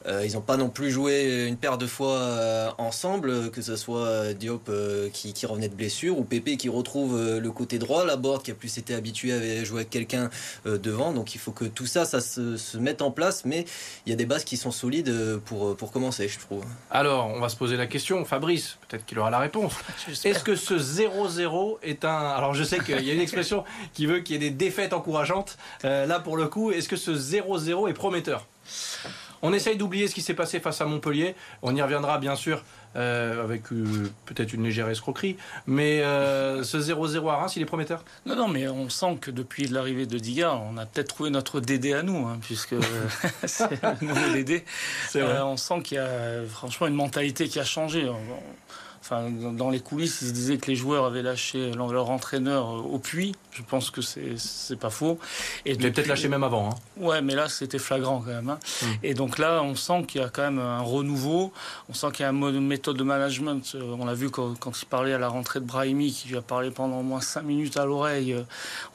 Euh, 0.07 0.25
ils 0.27 0.35
n'ont 0.35 0.41
pas 0.41 0.57
non 0.57 0.69
plus 0.69 0.91
joué 0.91 1.47
une 1.47 1.57
paire 1.57 1.79
de 1.79 1.87
fois 1.87 2.17
euh, 2.17 2.71
ensemble, 2.79 3.51
que 3.51 3.63
ce 3.63 3.77
soit 3.77 4.35
Diop 4.35 4.69
euh, 4.69 5.09
qui, 5.11 5.33
revenait 5.47 5.69
de 5.69 5.75
blessure 5.75 6.19
ou 6.19 6.25
Pépé 6.25 6.57
qui 6.57 6.69
retrouve 6.69 7.39
le 7.39 7.51
côté 7.51 7.79
droit, 7.79 8.05
la 8.05 8.17
board 8.17 8.43
qui 8.43 8.51
a 8.51 8.55
plus 8.55 8.79
été 8.79 8.95
habitué 8.95 9.33
à 9.33 9.65
jouer 9.65 9.81
avec 9.81 9.91
quelqu'un 9.91 10.31
devant. 10.65 11.13
Donc 11.13 11.35
il 11.35 11.39
faut 11.39 11.53
que 11.53 11.65
tout 11.65 11.87
ça, 11.87 12.05
ça 12.05 12.21
se, 12.21 12.79
mette 12.79 13.03
en 13.03 13.11
place. 13.11 13.45
Mais 13.45 13.65
il 14.07 14.11
y 14.11 14.13
a 14.13 14.17
des 14.17 14.27
bases 14.27 14.45
qui 14.45 14.57
sont 14.57 14.71
solides 14.71 15.39
pour, 15.45 15.77
pour 15.77 15.93
commencer, 15.93 16.29
je 16.29 16.39
trouve. 16.39 16.65
Alors, 16.91 17.29
on 17.29 17.41
va 17.41 17.49
se 17.49 17.57
poser 17.57 17.77
la 17.77 17.87
question. 17.87 18.25
Fabrice, 18.25 18.79
peut-être 18.89 19.05
qu'il 19.05 19.19
aura 19.19 19.31
la 19.31 19.39
réponse. 19.39 19.75
Est-ce 20.25 20.43
que 20.43 20.57
ce 20.57 20.75
0-0 20.75 21.79
est 21.83 22.05
un... 22.05 22.17
Alors 22.17 22.55
je 22.55 22.65
sais 22.65 22.79
qu'il 22.79 23.01
y 23.01 23.11
a 23.11 23.15
une 23.15 23.21
expression 23.21 23.65
qui 23.93 24.07
veut 24.07 24.21
qu'il 24.21 24.34
y 24.35 24.37
ait 24.37 24.51
des 24.51 24.51
défaites 24.51 24.93
encourageantes. 24.93 25.59
là, 25.83 26.19
pour 26.21 26.37
le 26.37 26.47
coup, 26.49 26.71
est-ce 26.71 26.89
que 26.89 26.97
ce 26.97 27.11
0-0 27.11 27.89
est 27.89 27.95
prometteur? 27.95 28.47
On 29.47 29.53
essaye 29.53 29.77
d'oublier 29.77 30.09
ce 30.09 30.15
qui 30.15 30.23
s'est 30.23 30.33
passé 30.33 30.59
face 30.59 30.81
à 30.81 30.87
Montpellier. 30.87 31.35
On 31.61 31.77
y 31.77 31.83
reviendra 31.83 32.17
bien 32.17 32.35
sûr 32.35 32.65
euh, 32.97 33.45
avec 33.45 33.71
euh, 33.73 34.11
peut-être 34.25 34.55
une 34.55 34.65
légère 34.65 34.89
escroquerie. 34.89 35.37
Mais 35.67 36.01
euh, 36.01 36.63
ce 36.63 36.79
0-0 36.79 37.29
à 37.29 37.37
Reims, 37.37 37.57
il 37.57 37.61
est 37.61 37.67
prometteur? 37.67 38.05
Non, 38.25 38.37
non, 38.37 38.49
mais 38.49 38.69
on 38.69 38.89
sent 38.89 39.19
que 39.21 39.31
depuis 39.31 39.67
l'arrivée 39.69 40.07
de 40.07 40.17
Diga, 40.17 40.55
on 40.55 40.79
a 40.79 40.87
peut-être 40.87 41.09
trouvé 41.09 41.29
notre 41.29 41.61
Dédé 41.61 41.93
à 41.93 42.03
nous, 42.03 42.27
hein, 42.27 42.39
puisque 42.41 42.75
c'est 43.45 43.83
le 43.83 44.07
nouveau 44.07 44.33
Dédé. 44.33 44.65
on 45.15 45.59
sent 45.59 45.83
qu'il 45.83 45.99
y 45.99 46.01
a 46.01 46.43
franchement 46.49 46.87
une 46.87 46.95
mentalité 46.95 47.47
qui 47.47 47.61
a 47.61 47.65
changé. 47.65 48.11
Enfin, 49.05 49.29
dans 49.31 49.69
les 49.69 49.81
coulisses, 49.81 50.23
ils 50.23 50.29
se 50.29 50.33
disaient 50.33 50.57
que 50.57 50.71
les 50.71 50.77
joueurs 50.77 51.05
avaient 51.05 51.21
lâché 51.21 51.73
leur 51.73 52.09
entraîneur 52.09 52.87
au 52.91 52.99
puits. 52.99 53.35
Je 53.51 53.61
pense 53.61 53.91
que 53.91 54.01
c'est 54.01 54.81
pas 54.81 54.89
faux. 54.89 55.19
Et 55.67 55.73
Ils 55.73 55.77
peut-être 55.77 56.07
lâché 56.07 56.27
même 56.29 56.43
avant. 56.43 56.71
Hein. 56.71 56.75
Ouais, 56.97 57.21
mais 57.21 57.35
là, 57.35 57.51
c'était 57.51 57.79
flagrant 57.79 58.21
quand 58.21 58.33
même. 58.33 58.49
Hein. 58.49 58.59
Hmm. 58.81 58.87
Et 59.03 59.13
donc 59.13 59.37
là, 59.37 59.63
on 59.63 59.75
sent 59.75 60.05
qu'il 60.09 60.23
y 60.23 60.25
a 60.25 60.31
quand 60.31 60.41
même 60.41 60.59
un 60.59 60.81
renouveau. 60.81 61.53
On 61.91 61.93
sent 61.93 62.07
qu'il 62.15 62.25
y 62.25 62.27
a 62.27 62.31
une 62.31 62.67
méthode 62.67 62.97
de 62.97 63.03
management. 63.05 63.73
Euh, 63.75 63.95
on 64.01 64.07
l'a 64.07 64.15
vu 64.15 64.31
quand, 64.31 64.55
il 64.83 64.87
parlait 64.87 65.13
à 65.13 65.19
la 65.19 65.29
rentrée 65.29 65.61
de 65.61 65.67
Brahimi, 65.67 66.11
qui 66.11 66.29
lui 66.29 66.39
a 66.39 66.43
parlé 66.43 66.71
pendant 66.71 67.01
au 67.01 67.03
moins 67.03 67.21
cinq 67.21 67.43
minutes 67.43 67.77
à 67.77 67.85
l'oreille. 67.85 68.33
Euh, 68.33 68.43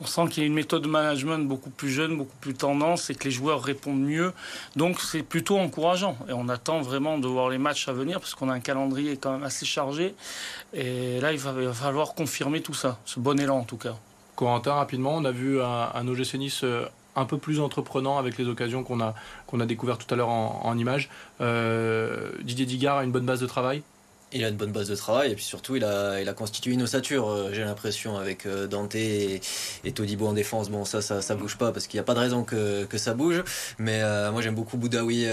on 0.01 0.07
sent 0.07 0.23
qu'il 0.31 0.41
y 0.41 0.43
a 0.43 0.47
une 0.47 0.55
méthode 0.55 0.81
de 0.81 0.89
management 0.89 1.47
beaucoup 1.47 1.69
plus 1.69 1.91
jeune, 1.91 2.17
beaucoup 2.17 2.35
plus 2.41 2.55
tendance, 2.55 3.11
et 3.11 3.15
que 3.15 3.25
les 3.25 3.31
joueurs 3.31 3.61
répondent 3.61 4.01
mieux. 4.01 4.33
Donc 4.75 5.01
c'est 5.01 5.21
plutôt 5.21 5.59
encourageant. 5.59 6.17
Et 6.27 6.33
on 6.33 6.49
attend 6.49 6.81
vraiment 6.81 7.19
de 7.19 7.27
voir 7.27 7.49
les 7.49 7.59
matchs 7.59 7.87
à 7.87 7.93
venir, 7.93 8.19
parce 8.19 8.33
qu'on 8.33 8.49
a 8.49 8.53
un 8.53 8.59
calendrier 8.59 9.15
quand 9.15 9.33
même 9.33 9.43
assez 9.43 9.67
chargé 9.67 9.98
et 10.73 11.19
là, 11.19 11.31
il 11.31 11.39
va, 11.39 11.73
falloir 11.73 12.13
confirmer 12.13 12.61
tout 12.61 12.73
ça, 12.73 12.99
ce 13.05 13.19
bon 13.19 13.39
élan 13.39 13.59
en 13.59 13.63
tout 13.63 13.77
cas. 13.77 13.95
Corentin, 14.35 14.73
rapidement, 14.73 15.15
on 15.15 15.25
a 15.25 15.31
vu 15.31 15.61
un, 15.61 15.91
un 15.93 16.07
OGC 16.07 16.35
euh, 16.63 16.85
un 17.15 17.25
peu 17.25 17.37
plus 17.37 17.59
entreprenant 17.59 18.17
avec 18.17 18.37
les 18.37 18.47
occasions 18.47 18.83
qu'on 18.83 19.01
a, 19.01 19.13
qu'on 19.47 19.59
a 19.59 19.65
découvert 19.65 19.97
tout 19.97 20.11
à 20.13 20.17
l'heure 20.17 20.29
en, 20.29 20.61
en 20.63 20.77
images. 20.77 21.09
Euh, 21.41 22.31
Didier 22.41 22.65
Digard 22.65 22.97
a 22.99 23.03
une 23.03 23.11
bonne 23.11 23.25
base 23.25 23.41
de 23.41 23.47
travail? 23.47 23.83
Il 24.31 24.43
a 24.43 24.49
une 24.49 24.55
bonne 24.55 24.71
base 24.71 24.87
de 24.89 24.95
travail 24.95 25.31
et 25.31 25.35
puis 25.35 25.43
surtout 25.43 25.75
il 25.75 25.83
a, 25.83 26.21
il 26.21 26.29
a 26.29 26.33
constitué 26.33 26.73
une 26.73 26.83
ossature, 26.83 27.29
euh, 27.29 27.49
j'ai 27.51 27.63
l'impression, 27.63 28.17
avec 28.17 28.45
euh, 28.45 28.67
Dante 28.67 28.95
et, 28.95 29.41
et, 29.83 29.91
Todibo 29.91 30.27
en 30.27 30.33
défense. 30.33 30.69
Bon, 30.69 30.85
ça, 30.85 31.01
ça, 31.01 31.21
ça 31.21 31.35
bouge 31.35 31.57
pas 31.57 31.71
parce 31.71 31.87
qu'il 31.87 31.97
n'y 31.97 32.01
a 32.01 32.03
pas 32.03 32.13
de 32.13 32.19
raison 32.19 32.43
que, 32.43 32.85
que 32.85 32.97
ça 32.97 33.13
bouge. 33.13 33.43
Mais 33.79 34.01
euh, 34.01 34.31
moi 34.31 34.41
j'aime 34.41 34.55
beaucoup 34.55 34.77
Boudaoui. 34.77 35.25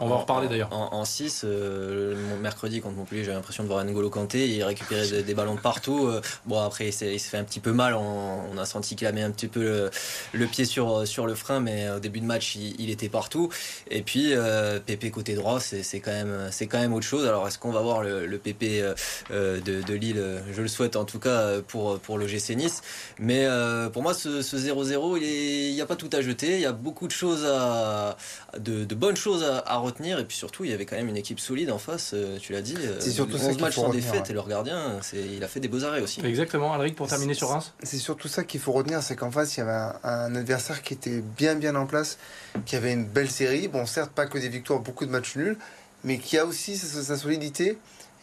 On 0.00 0.08
va 0.08 0.14
en 0.14 0.18
reparler 0.18 0.48
d'ailleurs. 0.48 0.72
En 0.72 1.04
6, 1.04 1.44
mon 1.44 2.36
mercredi 2.38 2.80
contre 2.80 2.96
Montpellier, 2.96 3.24
j'ai 3.24 3.32
l'impression 3.32 3.62
de 3.62 3.68
voir 3.68 3.84
N'Golo 3.84 4.10
Kanté. 4.10 4.48
Il 4.48 4.62
récupérait 4.64 5.22
des, 5.22 5.34
ballons 5.34 5.54
de 5.54 5.60
partout. 5.60 6.10
bon, 6.46 6.60
après 6.60 6.88
il 6.88 6.92
s'est 6.92 7.18
fait 7.18 7.38
un 7.38 7.44
petit 7.44 7.60
peu 7.60 7.72
mal. 7.72 7.94
On, 7.94 8.58
a 8.58 8.64
senti 8.64 8.96
qu'il 8.96 9.06
a 9.06 9.12
mis 9.12 9.22
un 9.22 9.30
petit 9.30 9.48
peu 9.48 9.90
le, 10.32 10.46
pied 10.46 10.64
sur, 10.64 11.06
sur 11.06 11.26
le 11.26 11.34
frein, 11.34 11.60
mais 11.60 11.88
au 11.90 12.00
début 12.00 12.20
de 12.20 12.26
match 12.26 12.56
il, 12.56 12.90
était 12.90 13.08
partout. 13.08 13.48
Et 13.90 14.02
puis 14.02 14.32
Pépé 14.86 15.10
côté 15.10 15.34
droit, 15.34 15.60
c'est 15.60 16.00
quand, 16.00 16.12
même, 16.12 16.50
quand 16.70 16.78
même 16.78 16.92
autre 16.92 17.06
chose. 17.06 17.26
Alors 17.26 17.46
est-ce 17.46 17.58
qu'on 17.58 17.72
va 17.72 17.80
voir 17.80 18.02
le 18.02 18.39
PP 18.40 18.82
de, 19.30 19.60
de, 19.60 19.94
Lille. 19.94 20.22
Je 20.52 20.62
le 20.62 20.68
souhaite 20.68 20.96
en 20.96 21.04
tout 21.04 21.18
cas 21.18 21.60
pour, 21.66 21.98
pour 22.00 22.18
l'OGC 22.18 22.50
Nice. 22.56 22.82
Mais 23.18 23.46
pour 23.92 24.02
moi, 24.02 24.14
ce 24.14 24.40
0-0, 24.40 25.18
il 25.20 25.74
n'y 25.74 25.80
a 25.80 25.86
pas 25.86 25.96
tout 25.96 26.10
à 26.12 26.20
jeter. 26.20 26.54
Il 26.54 26.60
y 26.60 26.66
a 26.66 26.72
beaucoup 26.72 27.06
de 27.06 27.12
choses 27.12 27.46
à, 27.46 28.16
de, 28.58 28.94
bonnes 28.94 29.16
choses 29.16 29.44
à, 29.44 29.76
retenir. 29.76 30.18
Et 30.18 30.24
puis 30.24 30.36
surtout, 30.36 30.64
il 30.64 30.70
y 30.70 30.74
avait 30.74 30.86
quand 30.86 30.96
même 30.96 31.08
une 31.08 31.16
équipe 31.16 31.40
solide 31.40 31.70
en 31.70 31.78
face. 31.78 32.14
tu 32.40 32.52
l'as 32.52 32.62
dit. 32.62 32.76
C'est 32.98 33.10
surtout 33.10 33.36
11 33.36 33.60
matchs 33.60 33.74
sans 33.76 33.90
défaite 33.90 34.30
et 34.30 34.32
leur 34.32 34.48
gardien, 34.48 34.98
il 35.12 35.42
a 35.44 35.48
fait 35.48 35.60
des 35.60 35.68
beaux 35.68 35.84
arrêts 35.84 36.00
aussi. 36.00 36.20
Exactement, 36.24 36.72
Alric, 36.72 36.96
pour 36.96 37.08
terminer 37.08 37.34
sur 37.34 37.48
Reims. 37.48 37.72
C'est 37.82 37.98
surtout 37.98 38.28
ça 38.28 38.44
qu'il 38.44 38.60
faut 38.60 38.72
retenir, 38.72 39.02
c'est 39.02 39.16
qu'en 39.16 39.30
face, 39.30 39.56
il 39.56 39.60
y 39.60 39.62
avait 39.62 39.96
un, 40.02 40.34
adversaire 40.34 40.82
qui 40.82 40.94
était 40.94 41.20
bien 41.20 41.54
bien 41.54 41.74
en 41.74 41.86
place, 41.86 42.18
qui 42.66 42.76
avait 42.76 42.92
une 42.92 43.04
belle 43.04 43.30
série. 43.30 43.68
Bon, 43.68 43.86
certes, 43.86 44.12
pas 44.12 44.26
que 44.26 44.38
des 44.38 44.48
victoires, 44.48 44.80
beaucoup 44.80 45.06
de 45.06 45.10
matchs 45.10 45.36
nuls, 45.36 45.56
mais 46.04 46.18
qui 46.18 46.38
a 46.38 46.46
aussi 46.46 46.76
sa, 46.76 47.16
solidité. 47.16 47.78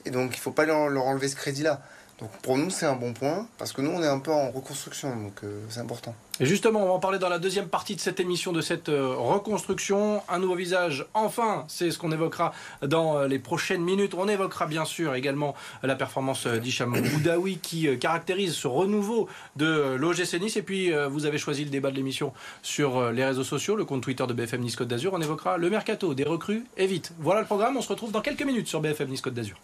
Et 0.07 0.09
donc, 0.09 0.31
il 0.35 0.39
ne 0.39 0.41
faut 0.41 0.51
pas 0.51 0.65
leur, 0.65 0.77
enlever 0.77 1.27
ce 1.27 1.35
crédit-là. 1.35 1.81
Donc, 2.19 2.31
pour 2.41 2.57
nous, 2.57 2.71
c'est 2.71 2.85
un 2.85 2.95
bon 2.95 3.13
point, 3.13 3.45
parce 3.59 3.73
que 3.73 3.81
nous, 3.81 3.91
on 3.91 4.01
est 4.01 4.07
un 4.07 4.17
peu 4.17 4.31
en 4.31 4.49
reconstruction, 4.49 5.15
donc 5.15 5.33
euh, 5.43 5.61
c'est 5.69 5.81
important. 5.81 6.15
Et 6.39 6.47
justement, 6.47 6.81
on 6.81 6.87
va 6.87 6.93
en 6.93 6.99
parler 6.99 7.19
dans 7.19 7.29
la 7.29 7.37
deuxième 7.37 7.67
partie 7.67 7.95
de 7.95 7.99
cette 7.99 8.19
émission, 8.19 8.53
de 8.53 8.61
cette 8.61 8.89
euh, 8.89 9.13
reconstruction. 9.15 10.23
Un 10.27 10.39
nouveau 10.39 10.55
visage, 10.55 11.05
enfin, 11.13 11.65
c'est 11.67 11.91
ce 11.91 11.99
qu'on 11.99 12.11
évoquera 12.11 12.53
dans 12.81 13.17
euh, 13.17 13.27
les 13.27 13.37
prochaines 13.37 13.83
minutes. 13.83 14.15
On 14.17 14.27
évoquera 14.27 14.65
bien 14.65 14.83
sûr 14.85 15.13
également 15.13 15.53
la 15.83 15.95
performance 15.95 16.47
d'Hicham 16.47 16.99
Boudaoui 16.99 17.59
qui 17.61 17.95
caractérise 17.99 18.53
ce 18.53 18.67
renouveau 18.67 19.27
de 19.55 19.95
l'OGC 19.95 20.39
Nice. 20.39 20.57
Et 20.57 20.63
puis, 20.63 20.91
vous 21.09 21.25
avez 21.25 21.37
choisi 21.37 21.65
le 21.65 21.69
débat 21.69 21.91
de 21.91 21.97
l'émission 21.97 22.33
sur 22.63 23.11
les 23.11 23.25
réseaux 23.25 23.43
sociaux, 23.43 23.75
le 23.75 23.85
compte 23.85 24.01
Twitter 24.01 24.25
de 24.25 24.33
BFM 24.33 24.61
Nice 24.61 24.75
Côte 24.75 24.87
d'Azur. 24.87 25.13
On 25.13 25.21
évoquera 25.21 25.57
le 25.57 25.69
mercato, 25.69 26.15
des 26.15 26.23
recrues 26.23 26.63
et 26.77 26.87
vite. 26.87 27.11
Voilà 27.19 27.41
le 27.41 27.45
programme. 27.45 27.77
On 27.77 27.81
se 27.81 27.89
retrouve 27.89 28.11
dans 28.11 28.21
quelques 28.21 28.43
minutes 28.43 28.67
sur 28.67 28.79
BFM 28.79 29.09
Nice 29.09 29.21
Côte 29.21 29.35
d'Azur. 29.35 29.57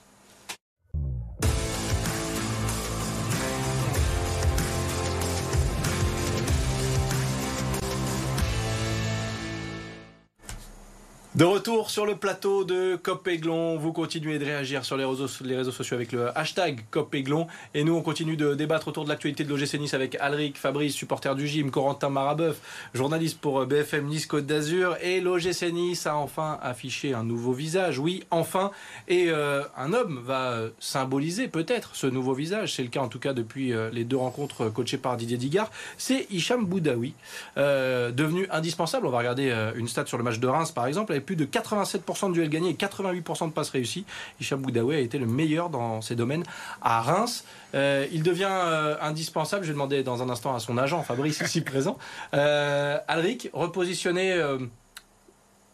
De 11.36 11.46
retour 11.46 11.90
sur 11.90 12.06
le 12.06 12.16
plateau 12.16 12.64
de 12.64 12.96
Cop 12.96 13.28
Aiglon, 13.28 13.76
vous 13.76 13.92
continuez 13.92 14.38
de 14.38 14.46
réagir 14.46 14.86
sur 14.86 14.98
les 14.98 15.04
réseaux, 15.04 15.72
sociaux 15.72 15.96
avec 15.96 16.12
le 16.12 16.38
hashtag 16.38 16.82
Cop 16.92 17.16
Aiglon 17.16 17.48
et 17.74 17.84
nous 17.84 17.96
on 17.96 18.04
continue 18.04 18.38
de 18.38 18.54
débattre 18.54 18.90
autour 18.90 19.04
de 19.04 19.10
l'actualité 19.10 19.44
de 19.44 19.50
l'OGC 19.50 19.80
Nice 19.80 19.96
avec 19.96 20.16
Alric, 20.20 20.60
Fabrice, 20.60 20.94
supporter 20.94 21.34
du 21.34 21.48
gym, 21.48 21.72
Corentin 21.72 22.10
Marabeuf, 22.10 22.58
journaliste 22.94 23.40
pour 23.40 23.66
BFM 23.66 24.06
Nice 24.06 24.28
Côte 24.28 24.46
d'Azur. 24.46 24.96
Et 25.02 25.22
l'OGC 25.22 25.72
Nice 25.74 26.06
a 26.06 26.18
enfin 26.18 26.60
affiché 26.62 27.16
un 27.16 27.24
nouveau 27.24 27.54
visage, 27.54 27.98
oui 27.98 28.24
enfin, 28.30 28.70
et 29.08 29.30
euh, 29.30 29.64
un 29.76 29.92
homme 29.94 30.22
va 30.24 30.60
symboliser 30.80 31.48
peut-être 31.48 31.96
ce 31.96 32.06
nouveau 32.06 32.36
visage, 32.36 32.76
c'est 32.76 32.84
le 32.84 32.90
cas 32.90 33.02
en 33.02 33.08
tout 33.08 33.18
cas 33.18 33.34
depuis 33.34 33.74
euh, 33.74 33.90
les 33.92 34.04
deux 34.04 34.18
rencontres 34.18 34.70
coachées 34.70 35.00
par 35.00 35.18
Didier 35.18 35.38
Digard, 35.38 35.72
c'est 35.98 36.28
Hicham 36.30 36.64
Boudaoui, 36.64 37.16
euh, 37.58 38.12
devenu 38.12 38.46
indispensable, 38.52 39.08
on 39.08 39.10
va 39.10 39.18
regarder 39.18 39.52
une 39.76 39.88
stat 39.88 40.06
sur 40.06 40.20
le 40.20 40.24
match 40.24 40.38
de 40.38 40.48
Reims 40.48 40.72
par 40.72 40.86
exemple, 40.86 41.12
plus 41.24 41.36
de 41.36 41.46
87% 41.46 42.30
de 42.30 42.34
duels 42.34 42.50
gagnés 42.50 42.70
et 42.70 42.74
88% 42.74 43.48
de 43.48 43.54
passes 43.54 43.70
réussies. 43.70 44.06
Hicham 44.40 44.62
Boudaoui 44.62 44.96
a 44.96 45.00
été 45.00 45.18
le 45.18 45.26
meilleur 45.26 45.70
dans 45.70 46.02
ces 46.02 46.16
domaines 46.16 46.44
à 46.82 47.02
Reims. 47.02 47.46
Euh, 47.76 48.06
il 48.12 48.24
devient 48.24 48.48
euh, 48.50 48.96
indispensable. 49.02 49.64
Je 49.64 49.70
vais 49.70 49.74
demander 49.74 50.04
dans 50.04 50.22
un 50.22 50.30
instant 50.30 50.56
à 50.56 50.60
son 50.60 50.78
agent, 50.78 51.02
Fabrice, 51.04 51.42
ici 51.42 51.62
présent. 51.66 51.98
Euh, 52.34 52.98
Alric, 53.08 53.50
repositionné, 53.54 54.40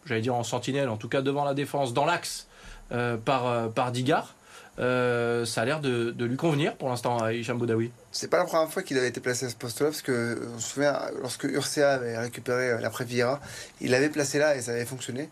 j'allais 0.06 0.22
dire 0.22 0.36
en 0.36 0.44
sentinelle, 0.44 0.90
en 0.90 0.98
tout 0.98 1.10
cas 1.10 1.22
devant 1.22 1.44
la 1.44 1.54
défense, 1.54 1.94
dans 1.94 2.06
l'axe 2.06 2.48
par, 3.26 3.72
par 3.72 3.92
Digard. 3.92 4.34
Euh, 4.80 5.44
ça 5.46 5.62
a 5.62 5.66
l'air 5.66 5.82
de, 5.82 6.14
lui 6.24 6.38
convenir 6.38 6.76
pour 6.76 6.90
l'instant 6.90 7.18
à 7.18 7.34
Hicham 7.34 7.58
Boudaoui. 7.58 7.92
C'est 8.12 8.30
pas 8.30 8.38
la 8.38 8.46
première 8.46 8.70
fois 8.70 8.82
qu'il 8.82 8.98
avait 8.98 9.10
été 9.10 9.20
placé 9.20 9.46
à 9.46 9.50
ce 9.50 9.56
poste-là, 9.56 9.88
parce 9.88 10.02
que 10.02 10.40
on 10.56 10.60
se 10.60 10.70
souvient, 10.70 11.00
lorsque 11.22 11.44
Urcea 11.44 11.92
avait 11.92 12.18
récupéré 12.18 12.72
euh, 12.72 12.80
l'après 12.80 13.04
Vieira, 13.04 13.42
il 13.82 13.92
l'avait 13.92 14.10
placé 14.10 14.40
là 14.40 14.56
et 14.56 14.62
ça 14.62 14.72
avait 14.72 14.86
fonctionné. 14.86 15.30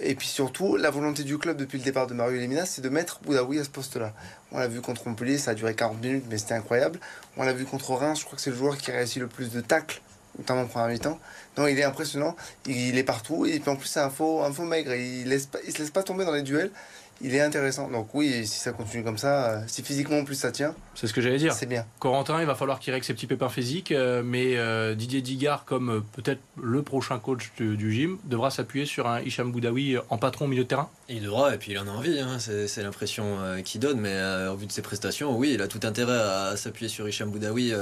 Et 0.00 0.14
puis 0.14 0.26
surtout, 0.26 0.76
la 0.76 0.90
volonté 0.90 1.22
du 1.22 1.38
club 1.38 1.56
depuis 1.56 1.78
le 1.78 1.84
départ 1.84 2.06
de 2.06 2.14
Mario 2.14 2.40
Lemina, 2.40 2.66
c'est 2.66 2.82
de 2.82 2.88
mettre 2.88 3.20
Boudaoui 3.22 3.60
à 3.60 3.64
ce 3.64 3.70
poste-là. 3.70 4.12
On 4.50 4.58
l'a 4.58 4.68
vu 4.68 4.80
contre 4.80 5.06
Montpellier, 5.08 5.38
ça 5.38 5.52
a 5.52 5.54
duré 5.54 5.74
40 5.74 6.02
minutes, 6.02 6.24
mais 6.28 6.38
c'était 6.38 6.54
incroyable. 6.54 6.98
On 7.36 7.44
l'a 7.44 7.52
vu 7.52 7.64
contre 7.64 7.92
Reims, 7.92 8.20
je 8.20 8.24
crois 8.24 8.36
que 8.36 8.42
c'est 8.42 8.50
le 8.50 8.56
joueur 8.56 8.76
qui 8.78 8.90
a 8.90 8.94
réussi 8.94 9.20
le 9.20 9.28
plus 9.28 9.50
de 9.50 9.60
tacles 9.60 10.00
notamment 10.38 10.62
en 10.62 10.66
première 10.66 10.88
mi-temps. 10.88 11.18
Non, 11.56 11.66
il 11.66 11.78
est 11.78 11.84
impressionnant, 11.84 12.36
il, 12.66 12.96
est 12.96 13.04
partout, 13.04 13.44
et 13.46 13.58
puis 13.58 13.70
en 13.70 13.76
plus 13.76 13.88
c'est 13.88 14.00
un 14.00 14.10
faux, 14.10 14.42
un 14.42 14.52
faux 14.52 14.64
maigre, 14.64 14.94
il, 14.94 15.28
laisse 15.28 15.48
il 15.66 15.72
se 15.72 15.78
laisse 15.78 15.90
pas 15.90 16.02
tomber 16.02 16.24
dans 16.24 16.32
les 16.32 16.42
duels, 16.42 16.70
il 17.20 17.34
est 17.34 17.40
intéressant. 17.40 17.88
Donc 17.88 18.14
oui, 18.14 18.46
si 18.46 18.60
ça 18.60 18.72
continue 18.72 19.02
comme 19.02 19.18
ça, 19.18 19.50
euh, 19.50 19.60
si 19.66 19.82
physiquement 19.82 20.24
plus 20.24 20.36
ça 20.36 20.52
tient. 20.52 20.74
C'est 20.94 21.06
ce 21.06 21.12
que 21.12 21.20
j'allais 21.20 21.38
dire. 21.38 21.52
C'est 21.52 21.66
bien. 21.66 21.84
Corentin, 21.98 22.40
il 22.40 22.46
va 22.46 22.54
falloir 22.54 22.78
qu'il 22.78 22.92
règle 22.92 23.04
ses 23.04 23.14
petits 23.14 23.26
pépins 23.26 23.48
physiques, 23.48 23.92
euh, 23.92 24.22
mais 24.24 24.56
euh, 24.56 24.94
Didier 24.94 25.20
Digard, 25.20 25.64
comme 25.64 26.04
peut-être 26.12 26.40
le 26.60 26.82
prochain 26.82 27.18
coach 27.18 27.52
du, 27.58 27.92
gym, 27.92 28.18
devra 28.24 28.50
s'appuyer 28.50 28.86
sur 28.86 29.08
un 29.08 29.20
Hicham 29.20 29.50
Boudaoui 29.50 29.96
en 30.08 30.18
patron 30.18 30.44
au 30.44 30.48
milieu 30.48 30.64
de 30.64 30.68
terrain. 30.68 30.90
Il 31.08 31.22
devra, 31.22 31.54
et 31.54 31.58
puis 31.58 31.72
il 31.72 31.78
en 31.78 31.86
a 31.86 31.90
envie. 31.90 32.20
Hein. 32.20 32.38
C'est 32.38 32.82
l'impression 32.82 33.38
qu'il 33.64 33.80
donne, 33.80 34.00
mais 34.00 34.48
au 34.48 34.56
vu 34.56 34.66
de 34.66 34.72
ses 34.72 34.82
prestations, 34.82 35.36
oui, 35.36 35.52
il 35.54 35.62
a 35.62 35.68
tout 35.68 35.80
intérêt 35.84 36.18
à, 36.18 36.56
s'appuyer 36.56 36.88
sur 36.88 37.08
Hicham 37.08 37.30
Boudaoui 37.30 37.72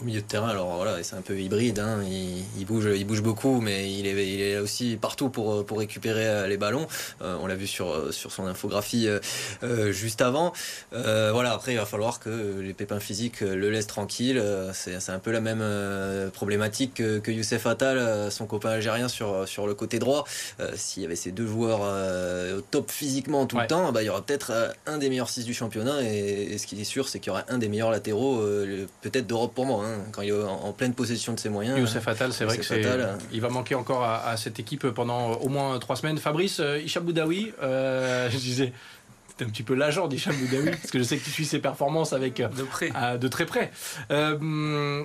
au 0.00 0.04
milieu 0.04 0.20
de 0.20 0.26
terrain. 0.26 0.48
Alors 0.48 0.76
voilà, 0.76 1.02
c'est 1.02 1.16
un 1.16 1.22
peu 1.22 1.38
hybride. 1.38 1.78
Hein. 1.78 2.02
Il, 2.58 2.64
bouge, 2.64 2.88
il 2.94 3.06
bouge 3.06 3.22
beaucoup, 3.22 3.60
mais 3.60 3.92
il 3.92 4.06
est, 4.06 4.34
il 4.34 4.40
est 4.40 4.58
aussi 4.58 4.96
partout 4.96 5.28
pour, 5.28 5.64
pour 5.64 5.78
récupérer 5.78 6.48
les 6.48 6.56
ballons. 6.56 6.86
on 7.20 7.46
l'a 7.46 7.54
vu 7.54 7.66
sur, 7.66 8.12
sur 8.12 8.32
son 8.32 8.46
infographie 8.46 8.73
euh, 8.94 9.20
euh, 9.62 9.92
juste 9.92 10.22
avant. 10.22 10.52
Euh, 10.92 11.30
voilà, 11.32 11.52
après, 11.52 11.72
il 11.72 11.76
va 11.76 11.86
falloir 11.86 12.20
que 12.20 12.60
les 12.60 12.74
pépins 12.74 13.00
physiques 13.00 13.40
le 13.40 13.70
laissent 13.70 13.86
tranquille. 13.86 14.42
C'est 14.72 15.10
un 15.10 15.18
peu 15.18 15.30
la 15.30 15.40
même 15.40 15.64
problématique 16.30 16.94
que, 16.94 17.30
Youssef 17.30 17.66
Attal, 17.66 18.30
son 18.30 18.46
copain 18.46 18.70
algérien, 18.70 19.08
sur, 19.08 19.48
sur 19.48 19.66
le 19.66 19.74
côté 19.74 19.98
droit. 19.98 20.24
S'il 20.74 21.02
y 21.02 21.06
avait 21.06 21.16
ces 21.16 21.32
deux 21.32 21.46
joueurs 21.46 21.80
au 22.56 22.60
top 22.60 22.90
physiquement 22.90 23.46
tout 23.46 23.58
le 23.58 23.66
temps, 23.66 23.92
bah, 23.92 24.02
il 24.02 24.06
y 24.06 24.08
aura 24.08 24.22
peut-être 24.22 24.52
un 24.86 24.98
des 24.98 25.08
meilleurs 25.08 25.28
6 25.28 25.44
du 25.44 25.54
championnat. 25.54 26.02
Et, 26.02 26.58
ce 26.58 26.66
qui 26.66 26.80
est 26.80 26.84
sûr, 26.84 27.08
c'est 27.08 27.18
qu'il 27.18 27.28
y 27.28 27.30
aura 27.30 27.44
un 27.48 27.58
des 27.58 27.68
meilleurs 27.68 27.90
latéraux, 27.90 28.42
peut-être 29.02 29.26
d'Europe 29.26 29.54
pour 29.54 29.66
moi, 29.66 29.84
hein, 29.84 29.98
quand 30.12 30.22
il 30.22 30.30
est 30.30 30.32
en, 30.32 30.72
pleine 30.72 30.94
possession 30.94 31.32
de 31.32 31.40
ses 31.40 31.48
moyens. 31.48 31.78
Youssef 31.78 32.06
Attal, 32.08 32.32
c'est 32.32 32.44
vrai 32.44 32.58
que 32.58 32.64
il 33.32 33.40
va 33.40 33.48
manquer 33.48 33.74
encore 33.74 34.04
à, 34.04 34.36
cette 34.36 34.58
équipe 34.58 34.88
pendant 34.88 35.32
au 35.32 35.48
moins 35.48 35.78
trois 35.78 35.96
semaines. 35.96 36.18
Fabrice, 36.18 36.60
Isha 36.84 37.00
Boudaoui, 37.00 37.52
je 37.62 38.38
disais, 38.38 38.63
c'était 39.28 39.44
un 39.44 39.48
petit 39.48 39.62
peu 39.64 39.74
l'agent 39.74 40.06
d'Hicham 40.06 40.34
Boudaoui, 40.36 40.70
parce 40.70 40.90
que 40.90 40.98
je 40.98 41.04
sais 41.04 41.16
que 41.16 41.24
tu 41.24 41.30
suis 41.30 41.44
ses 41.44 41.58
performances 41.58 42.12
avec 42.12 42.36
de, 42.36 42.62
près. 42.62 42.92
Euh, 42.94 43.18
de 43.18 43.28
très 43.28 43.46
près. 43.46 43.72
Euh, 44.10 45.02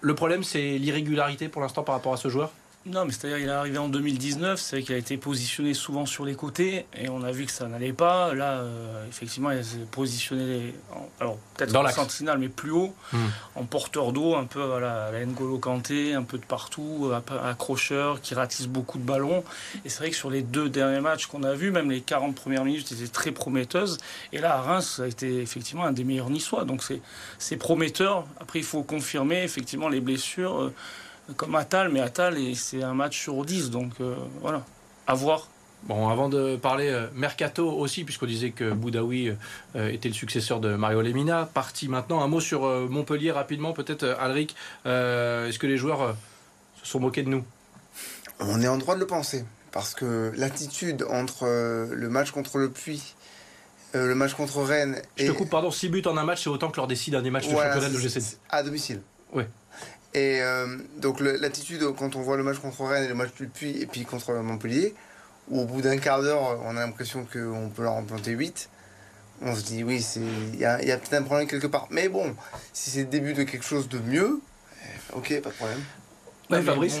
le 0.00 0.14
problème, 0.14 0.44
c'est 0.44 0.78
l'irrégularité 0.78 1.48
pour 1.48 1.62
l'instant 1.62 1.82
par 1.82 1.96
rapport 1.96 2.12
à 2.12 2.16
ce 2.16 2.28
joueur? 2.28 2.52
Non, 2.84 3.04
mais 3.04 3.12
c'est-à-dire 3.12 3.38
qu'il 3.38 3.46
est 3.46 3.52
arrivé 3.52 3.78
en 3.78 3.88
2019, 3.88 4.60
c'est 4.60 4.76
vrai 4.76 4.82
qu'il 4.82 4.94
a 4.96 4.98
été 4.98 5.16
positionné 5.16 5.72
souvent 5.72 6.04
sur 6.04 6.24
les 6.24 6.34
côtés 6.34 6.84
et 6.98 7.08
on 7.08 7.22
a 7.22 7.30
vu 7.30 7.46
que 7.46 7.52
ça 7.52 7.68
n'allait 7.68 7.92
pas. 7.92 8.34
Là, 8.34 8.54
euh, 8.54 9.06
effectivement, 9.08 9.52
il 9.52 9.64
s'est 9.64 9.86
positionné, 9.88 10.74
alors 11.20 11.38
peut-être 11.56 11.76
en 11.76 11.88
sentinelle, 11.90 12.38
mais 12.38 12.48
plus 12.48 12.72
haut, 12.72 12.92
hmm. 13.12 13.18
en 13.54 13.64
porteur 13.64 14.12
d'eau, 14.12 14.34
un 14.34 14.46
peu 14.46 14.74
à 14.74 14.80
la, 14.80 15.24
N'Golo 15.24 15.58
Kanté, 15.58 16.14
un 16.14 16.24
peu 16.24 16.38
de 16.38 16.44
partout, 16.44 17.12
accrocheur, 17.44 18.20
qui 18.20 18.34
ratisse 18.34 18.66
beaucoup 18.66 18.98
de 18.98 19.04
ballons. 19.04 19.44
Et 19.84 19.88
c'est 19.88 19.98
vrai 19.98 20.10
que 20.10 20.16
sur 20.16 20.30
les 20.30 20.42
deux 20.42 20.68
derniers 20.68 21.00
matchs 21.00 21.26
qu'on 21.26 21.44
a 21.44 21.54
vus, 21.54 21.70
même 21.70 21.88
les 21.88 22.00
40 22.00 22.34
premières 22.34 22.64
minutes 22.64 22.90
étaient 22.90 23.06
très 23.06 23.30
prometteuses. 23.30 23.98
Et 24.32 24.38
là, 24.38 24.56
à 24.56 24.60
Reims, 24.60 24.94
ça 24.96 25.04
a 25.04 25.06
été 25.06 25.40
effectivement 25.40 25.84
un 25.84 25.92
des 25.92 26.02
meilleurs 26.02 26.30
niçois. 26.30 26.64
Donc 26.64 26.82
c'est 27.38 27.56
prometteur. 27.56 28.26
Après, 28.40 28.58
il 28.58 28.64
faut 28.64 28.82
confirmer 28.82 29.44
effectivement 29.44 29.88
les 29.88 30.00
blessures. 30.00 30.62
Euh, 30.62 30.74
comme 31.36 31.54
Atal, 31.54 31.88
mais 31.90 32.00
Atal, 32.00 32.36
c'est 32.54 32.82
un 32.82 32.94
match 32.94 33.20
sur 33.20 33.44
10, 33.44 33.70
donc 33.70 33.92
euh, 34.00 34.14
voilà, 34.40 34.64
à 35.06 35.14
voir. 35.14 35.48
Bon, 35.84 36.08
avant 36.08 36.28
de 36.28 36.56
parler 36.56 36.88
euh, 36.88 37.08
Mercato 37.14 37.68
aussi, 37.68 38.04
puisqu'on 38.04 38.26
disait 38.26 38.50
que 38.50 38.70
Boudaoui 38.70 39.34
euh, 39.74 39.88
était 39.88 40.08
le 40.08 40.14
successeur 40.14 40.60
de 40.60 40.76
Mario 40.76 41.02
Lemina, 41.02 41.48
parti 41.52 41.88
maintenant. 41.88 42.22
Un 42.22 42.28
mot 42.28 42.40
sur 42.40 42.62
Montpellier 42.88 43.32
rapidement, 43.32 43.72
peut-être, 43.72 44.04
Alric. 44.20 44.54
Est-ce 44.84 45.58
que 45.58 45.66
les 45.66 45.76
joueurs 45.76 46.16
se 46.82 46.88
sont 46.88 47.00
moqués 47.00 47.22
de 47.22 47.28
nous? 47.28 47.44
On 48.38 48.60
est 48.60 48.68
en 48.68 48.78
droit 48.78 48.94
de 48.94 49.00
le 49.00 49.06
penser, 49.06 49.44
parce 49.72 49.94
que 49.94 50.32
l'attitude 50.36 51.04
entre 51.10 51.46
le 51.90 52.08
match 52.08 52.30
contre 52.30 52.58
le 52.58 52.70
Puy 52.70 53.14
le 53.94 54.14
match 54.14 54.32
contre 54.32 54.62
Rennes. 54.62 55.02
Je 55.16 55.26
te 55.26 55.32
coupe, 55.32 55.50
pardon, 55.50 55.70
6 55.70 55.90
buts 55.90 56.02
en 56.06 56.16
un 56.16 56.24
match, 56.24 56.44
c'est 56.44 56.48
autant 56.48 56.70
que 56.70 56.78
lors 56.78 56.86
des 56.86 56.96
6 56.96 57.10
derniers 57.10 57.30
matchs 57.30 57.48
de 57.48 57.52
championnat 57.52 57.90
de 57.90 57.94
l'OGC. 57.94 58.38
À 58.48 58.62
domicile. 58.62 59.02
Oui. 59.34 59.44
Et 60.14 60.40
euh, 60.42 60.66
donc 60.98 61.20
l'attitude 61.20 61.82
quand 61.96 62.16
on 62.16 62.20
voit 62.20 62.36
le 62.36 62.42
match 62.42 62.58
contre 62.58 62.82
Rennes 62.84 63.04
et 63.04 63.08
le 63.08 63.14
match 63.14 63.32
du 63.34 63.46
Puy 63.46 63.80
et 63.80 63.86
puis 63.86 64.04
contre 64.04 64.32
Montpellier, 64.34 64.94
où 65.48 65.60
au 65.60 65.64
bout 65.64 65.80
d'un 65.80 65.96
quart 65.96 66.22
d'heure, 66.22 66.60
on 66.64 66.76
a 66.76 66.80
l'impression 66.80 67.24
qu'on 67.24 67.70
peut 67.74 67.82
leur 67.82 67.92
en 67.92 68.02
planter 68.02 68.32
8, 68.32 68.68
on 69.40 69.56
se 69.56 69.62
dit 69.62 69.82
oui, 69.82 70.04
il 70.16 70.58
y 70.58 70.64
a, 70.64 70.76
peut-être 70.78 71.14
un 71.14 71.22
problème 71.22 71.48
quelque 71.48 71.66
part. 71.66 71.86
Mais 71.90 72.08
bon, 72.08 72.36
si 72.72 72.90
c'est 72.90 73.00
le 73.00 73.06
début 73.06 73.32
de 73.32 73.42
quelque 73.44 73.64
chose 73.64 73.88
de 73.88 73.98
mieux, 73.98 74.40
eh, 74.82 75.16
ok, 75.16 75.40
pas 75.40 75.50
de 75.50 75.54
problème. 75.54 75.80
Ouais, 76.50 76.60
Fabrice, 76.60 77.00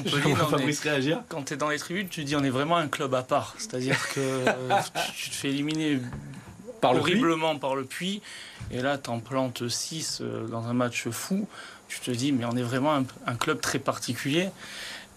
Fabrice 0.50 0.80
réagir. 0.80 1.22
Quand 1.28 1.42
tu 1.42 1.54
es 1.54 1.56
dans 1.58 1.68
les 1.68 1.78
tribunes, 1.78 2.08
tu 2.08 2.24
dis 2.24 2.34
on 2.34 2.42
est 2.42 2.50
vraiment 2.50 2.78
un 2.78 2.88
club 2.88 3.14
à 3.14 3.22
part. 3.22 3.54
C'est-à-dire 3.58 4.08
que 4.14 4.44
tu 5.14 5.28
te 5.28 5.34
fais 5.34 5.50
éliminer 5.50 6.00
horriblement 6.82 7.58
par 7.58 7.76
le 7.76 7.84
puits. 7.84 8.22
Et 8.70 8.80
là, 8.80 8.96
tu 8.96 9.10
en 9.10 9.20
plantes 9.20 9.68
6 9.68 10.22
dans 10.50 10.66
un 10.66 10.72
match 10.72 11.08
fou. 11.10 11.46
Tu 12.00 12.00
te 12.00 12.10
dis, 12.10 12.32
mais 12.32 12.44
on 12.44 12.56
est 12.56 12.62
vraiment 12.62 12.94
un 13.26 13.34
club 13.34 13.60
très 13.60 13.78
particulier. 13.78 14.48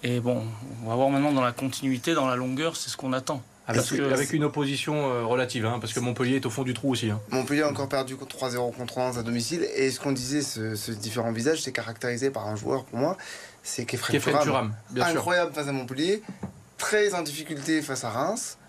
Et 0.03 0.19
bon, 0.19 0.43
on 0.83 0.89
va 0.89 0.95
voir 0.95 1.09
maintenant 1.09 1.31
dans 1.31 1.43
la 1.43 1.51
continuité, 1.51 2.13
dans 2.13 2.27
la 2.27 2.35
longueur, 2.35 2.75
c'est 2.75 2.89
ce 2.89 2.97
qu'on 2.97 3.13
attend. 3.13 3.41
Avec, 3.67 4.31
une 4.33 4.43
opposition 4.43 5.11
euh, 5.11 5.25
relative, 5.25 5.65
hein, 5.65 5.79
parce 5.81 5.91
que 5.91 5.99
Montpellier 5.99 6.35
est 6.35 6.45
au 6.45 6.51
fond 6.51 6.61
du 6.61 6.75
trou 6.75 6.91
aussi. 6.91 7.09
Hein. 7.09 7.19
Montpellier 7.31 7.63
a 7.63 7.69
encore 7.69 7.89
perdu 7.89 8.13
3-0 8.13 8.75
contre 8.75 8.99
Lens 8.99 9.17
à 9.17 9.23
domicile. 9.23 9.67
Et 9.75 9.89
ce 9.89 9.99
qu'on 9.99 10.11
disait, 10.11 10.43
ce, 10.43 10.91
différent 10.91 11.31
visage, 11.31 11.63
c'est 11.63 11.71
caractérisé 11.71 12.29
par 12.29 12.47
un 12.47 12.55
joueur 12.55 12.85
pour 12.85 12.99
moi, 12.99 13.17
c'est 13.63 13.85
Kefren 13.85 14.21
Turam. 14.43 14.75
Incroyable 14.95 15.51
face 15.53 15.67
à 15.67 15.71
Montpellier, 15.71 16.21
très 16.77 17.15
en 17.15 17.23
difficulté 17.23 17.81
face 17.81 18.03
à 18.03 18.11
Reims. 18.11 18.59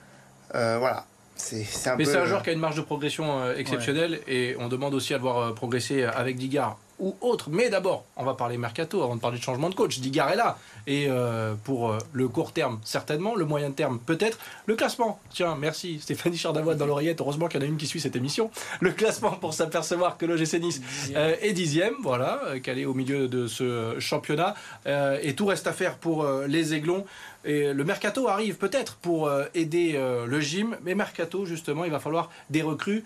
Euh, 0.54 0.78
voilà. 0.78 1.04
C'est 1.34 1.66
un 1.86 1.96
Mais 1.96 2.06
c'est 2.06 2.16
un 2.16 2.24
joueur 2.24 2.42
qui 2.42 2.48
a 2.48 2.54
une 2.54 2.58
marge 2.58 2.76
de 2.76 2.80
progression 2.80 3.42
euh, 3.42 3.56
exceptionnelle 3.56 4.20
et 4.26 4.56
on 4.58 4.68
demande 4.68 4.94
aussi 4.94 5.12
à 5.12 5.18
le 5.18 5.22
voir 5.22 5.54
progresser 5.54 6.04
avec 6.04 6.38
Digard 6.38 6.78
ou 6.98 7.16
autre. 7.20 7.50
Mais 7.50 7.68
d'abord, 7.68 8.04
on 8.16 8.24
va 8.24 8.34
parler 8.34 8.58
mercato 8.58 9.02
avant 9.02 9.16
de 9.16 9.20
parler 9.20 9.38
de 9.38 9.42
changement 9.42 9.68
de 9.68 9.74
coach. 9.74 10.00
Là. 10.14 10.58
Et 10.86 11.06
euh, 11.08 11.54
pour 11.64 11.90
euh, 11.90 11.98
le 12.12 12.28
court 12.28 12.52
terme, 12.52 12.78
certainement. 12.84 13.34
Le 13.34 13.44
moyen 13.44 13.70
terme, 13.70 13.98
peut-être. 13.98 14.38
Le 14.66 14.76
classement. 14.76 15.20
Tiens, 15.30 15.56
merci 15.58 16.00
Stéphanie 16.00 16.36
Chardavoine 16.36 16.78
dans 16.78 16.86
l'oreillette. 16.86 17.20
Heureusement 17.20 17.48
qu'il 17.48 17.60
y 17.60 17.64
en 17.64 17.66
a 17.66 17.68
une 17.68 17.76
qui 17.76 17.86
suit 17.86 18.00
cette 18.00 18.16
émission. 18.16 18.50
Le 18.80 18.92
classement 18.92 19.32
pour 19.32 19.54
s'apercevoir 19.54 20.16
que 20.16 20.26
l'OGC 20.26 20.60
Nice 20.60 20.80
euh, 21.14 21.36
est 21.40 21.52
dixième. 21.52 21.94
Voilà, 22.02 22.40
qu'elle 22.62 22.78
est 22.78 22.84
au 22.84 22.94
milieu 22.94 23.28
de 23.28 23.46
ce 23.46 23.98
championnat. 23.98 24.54
et 24.86 25.34
tout 25.34 25.46
reste 25.46 25.66
à 25.66 25.72
faire 25.72 25.96
pour 25.96 26.26
les 26.46 26.74
Aiglons. 26.74 27.04
Et 27.44 27.72
le 27.72 27.84
mercato 27.84 28.28
arrive 28.28 28.56
peut-être 28.56 28.96
pour 28.96 29.30
aider 29.54 30.00
le 30.26 30.40
gym. 30.40 30.76
Mais 30.82 30.94
mercato, 30.94 31.44
justement, 31.46 31.84
il 31.84 31.90
va 31.90 32.00
falloir 32.00 32.30
des 32.50 32.62
recrues 32.62 33.04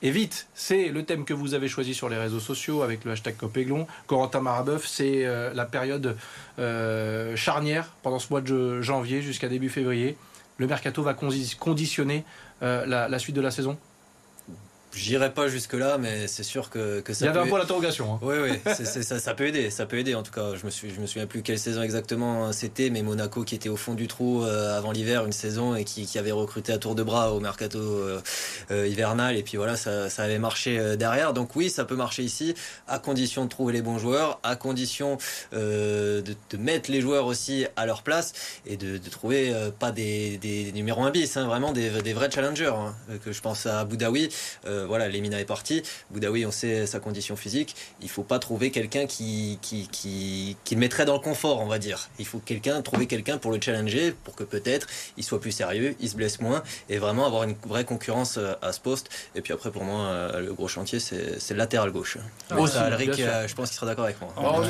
et 0.00 0.10
vite, 0.10 0.46
c'est 0.54 0.88
le 0.88 1.04
thème 1.04 1.24
que 1.24 1.34
vous 1.34 1.54
avez 1.54 1.66
choisi 1.66 1.92
sur 1.92 2.08
les 2.08 2.16
réseaux 2.16 2.38
sociaux 2.38 2.82
avec 2.82 3.04
le 3.04 3.12
hashtag 3.12 3.36
Copéglon. 3.36 3.86
Corentin 4.06 4.40
Marabeuf, 4.40 4.86
c'est 4.86 5.26
euh, 5.26 5.52
la 5.54 5.64
période 5.64 6.16
euh, 6.60 7.34
charnière 7.34 7.90
pendant 8.02 8.20
ce 8.20 8.28
mois 8.30 8.40
de 8.40 8.80
janvier 8.80 9.22
jusqu'à 9.22 9.48
début 9.48 9.68
février. 9.68 10.16
Le 10.58 10.68
mercato 10.68 11.02
va 11.02 11.14
conditionner 11.14 12.24
euh, 12.62 12.86
la, 12.86 13.18
suite 13.18 13.34
de 13.34 13.40
la 13.40 13.50
saison? 13.50 13.76
J'irai 14.98 15.32
pas 15.32 15.48
jusque 15.48 15.74
là, 15.74 15.96
mais 15.96 16.26
c'est 16.26 16.42
sûr 16.42 16.70
que, 16.70 17.00
que 17.00 17.12
ça. 17.12 17.24
Il 17.24 17.28
y 17.28 17.30
avait 17.30 17.40
un 17.40 17.46
point 17.46 17.60
d'interrogation. 17.60 18.14
Hein. 18.14 18.18
Oui, 18.22 18.34
oui, 18.42 18.74
ça, 18.74 19.18
ça, 19.20 19.34
peut 19.34 19.46
aider, 19.46 19.70
ça 19.70 19.86
peut 19.86 19.98
aider. 19.98 20.14
En 20.14 20.22
tout 20.22 20.32
cas, 20.32 20.54
je 20.56 20.66
me 20.66 20.70
suis, 20.70 20.92
je 20.92 21.00
me 21.00 21.06
souviens 21.06 21.26
plus 21.26 21.42
quelle 21.42 21.58
saison 21.58 21.82
exactement 21.82 22.52
c'était, 22.52 22.90
mais 22.90 23.02
Monaco 23.02 23.44
qui 23.44 23.54
était 23.54 23.68
au 23.68 23.76
fond 23.76 23.94
du 23.94 24.08
trou 24.08 24.44
euh, 24.44 24.76
avant 24.76 24.90
l'hiver, 24.90 25.24
une 25.24 25.32
saison 25.32 25.74
et 25.74 25.84
qui, 25.84 26.06
qui, 26.06 26.18
avait 26.18 26.32
recruté 26.32 26.72
à 26.72 26.78
tour 26.78 26.94
de 26.94 27.02
bras 27.02 27.32
au 27.32 27.40
mercato 27.40 27.78
euh, 27.78 28.20
euh, 28.70 28.88
hivernal, 28.88 29.36
et 29.36 29.42
puis 29.42 29.56
voilà, 29.56 29.76
ça, 29.76 30.10
ça 30.10 30.24
avait 30.24 30.38
marché 30.38 30.96
derrière. 30.96 31.32
Donc 31.32 31.54
oui, 31.54 31.70
ça 31.70 31.84
peut 31.84 31.96
marcher 31.96 32.24
ici, 32.24 32.54
à 32.88 32.98
condition 32.98 33.44
de 33.44 33.48
trouver 33.48 33.72
les 33.72 33.82
bons 33.82 33.98
joueurs, 33.98 34.40
à 34.42 34.56
condition 34.56 35.18
de, 35.52 36.22
de, 36.50 36.56
mettre 36.56 36.90
les 36.90 37.00
joueurs 37.00 37.26
aussi 37.26 37.66
à 37.76 37.86
leur 37.86 38.02
place 38.02 38.32
et 38.66 38.76
de, 38.76 38.98
de 38.98 39.08
trouver 39.08 39.54
pas 39.78 39.92
des, 39.92 40.38
des, 40.38 40.72
numéros 40.72 41.04
1 41.04 41.10
bis, 41.10 41.36
hein, 41.36 41.46
vraiment 41.46 41.72
des, 41.72 42.02
des 42.02 42.12
vrais 42.12 42.30
challengers. 42.30 42.72
Hein, 42.74 42.94
que 43.24 43.32
je 43.32 43.40
pense 43.40 43.66
à 43.66 43.84
Boudaoui 43.84 44.30
voilà, 44.88 45.08
Lemina 45.08 45.38
est 45.38 45.44
parti. 45.44 45.82
Boudaoui, 46.10 46.44
on 46.46 46.50
sait 46.50 46.86
sa 46.86 46.98
condition 46.98 47.36
physique. 47.36 47.76
Il 48.02 48.10
faut 48.10 48.22
pas 48.22 48.38
trouver 48.38 48.70
quelqu'un 48.70 49.06
qui, 49.06 49.58
qui, 49.62 49.88
qui, 49.92 50.56
qui, 50.64 50.74
le 50.74 50.80
mettrait 50.80 51.04
dans 51.04 51.14
le 51.14 51.20
confort, 51.20 51.60
on 51.60 51.66
va 51.66 51.78
dire. 51.78 52.08
Il 52.18 52.26
faut 52.26 52.38
quelqu'un, 52.38 52.82
trouver 52.82 53.06
quelqu'un 53.06 53.38
pour 53.38 53.52
le 53.52 53.60
challenger, 53.60 54.14
pour 54.24 54.34
que 54.34 54.44
peut-être 54.44 54.86
il 55.16 55.24
soit 55.24 55.40
plus 55.40 55.52
sérieux, 55.52 55.94
il 56.00 56.08
se 56.08 56.16
blesse 56.16 56.40
moins, 56.40 56.62
et 56.88 56.98
vraiment 56.98 57.26
avoir 57.26 57.44
une 57.44 57.54
vraie 57.66 57.84
concurrence 57.84 58.38
euh, 58.38 58.54
à 58.62 58.72
ce 58.72 58.80
poste. 58.80 59.10
Et 59.34 59.40
puis 59.40 59.52
après, 59.52 59.70
pour 59.70 59.84
moi, 59.84 60.00
euh, 60.00 60.40
le 60.40 60.52
gros 60.52 60.68
chantier, 60.68 60.98
c'est 60.98 61.50
le 61.50 61.56
latéral 61.56 61.90
gauche. 61.90 62.18
Ah, 62.50 62.56
Alric, 62.80 63.20
euh, 63.20 63.46
je 63.46 63.54
pense 63.54 63.68
qu'il 63.68 63.76
sera 63.76 63.86
d'accord 63.86 64.04
avec 64.04 64.20
moi. 64.20 64.32
Oh, 64.36 64.62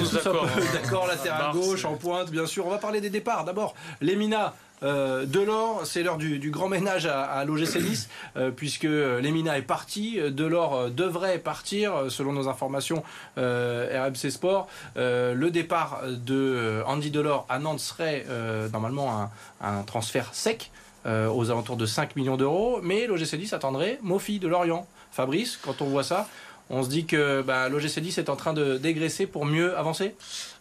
d'accord, 0.73 1.07
latéral 1.07 1.53
gauche, 1.53 1.85
en 1.85 1.95
pointe, 1.95 2.31
bien 2.31 2.47
sûr. 2.47 2.67
On 2.67 2.71
va 2.71 2.79
parler 2.79 3.01
des 3.01 3.11
départs. 3.11 3.45
D'abord, 3.45 3.75
Lemina. 4.01 4.55
Euh, 4.83 5.27
Delors, 5.27 5.87
c'est 5.87 6.03
l'heure 6.03 6.19
du, 6.19 6.51
grand 6.51 6.69
ménage 6.69 7.07
à, 7.07 7.23
à 7.25 7.45
l'OGC 7.45 7.77
Nice, 7.83 8.09
euh, 8.37 8.51
puisque 8.51 8.85
Lemina 8.85 9.59
est 9.59 9.63
parti. 9.63 10.19
Delors 10.31 10.75
euh, 10.75 10.91
devrait 10.91 11.39
partir, 11.39 12.11
selon 12.11 12.33
nos 12.33 12.49
informations 12.49 13.03
RMC 13.37 14.31
Sport. 14.31 14.69
le 14.97 15.49
départ 15.51 16.03
de 16.07 16.83
Andy 16.87 17.11
Delors 17.11 17.47
à 17.49 17.59
Nantes 17.59 17.81
serait 17.81 18.25
normalement 18.73 19.31
un, 19.61 19.83
transfert 19.83 20.31
sec. 20.33 20.71
aux 21.07 21.51
alentours 21.51 21.77
de 21.77 21.87
5 21.87 22.17
millions 22.17 22.37
d'euros, 22.37 22.81
mais 22.83 23.07
l'OGC 23.07 23.35
Nice 23.35 23.53
attendrait 23.53 23.99
Mofi 24.03 24.39
de 24.39 24.49
Lorient. 24.49 24.87
Fabrice, 25.11 25.59
quand 25.63 25.81
on 25.81 25.87
voit 25.87 26.05
ça, 26.05 26.29
on 26.71 26.83
se 26.83 26.89
dit 26.89 27.07
que 27.07 27.43
bah, 27.43 27.69
l'OGC 27.69 27.99
Nice 28.03 28.19
est 28.19 28.29
en 28.29 28.37
train 28.37 28.53
de 28.53 28.77
dégraisser 28.77 29.27
pour 29.27 29.47
mieux 29.47 29.77
avancer? 29.77 30.15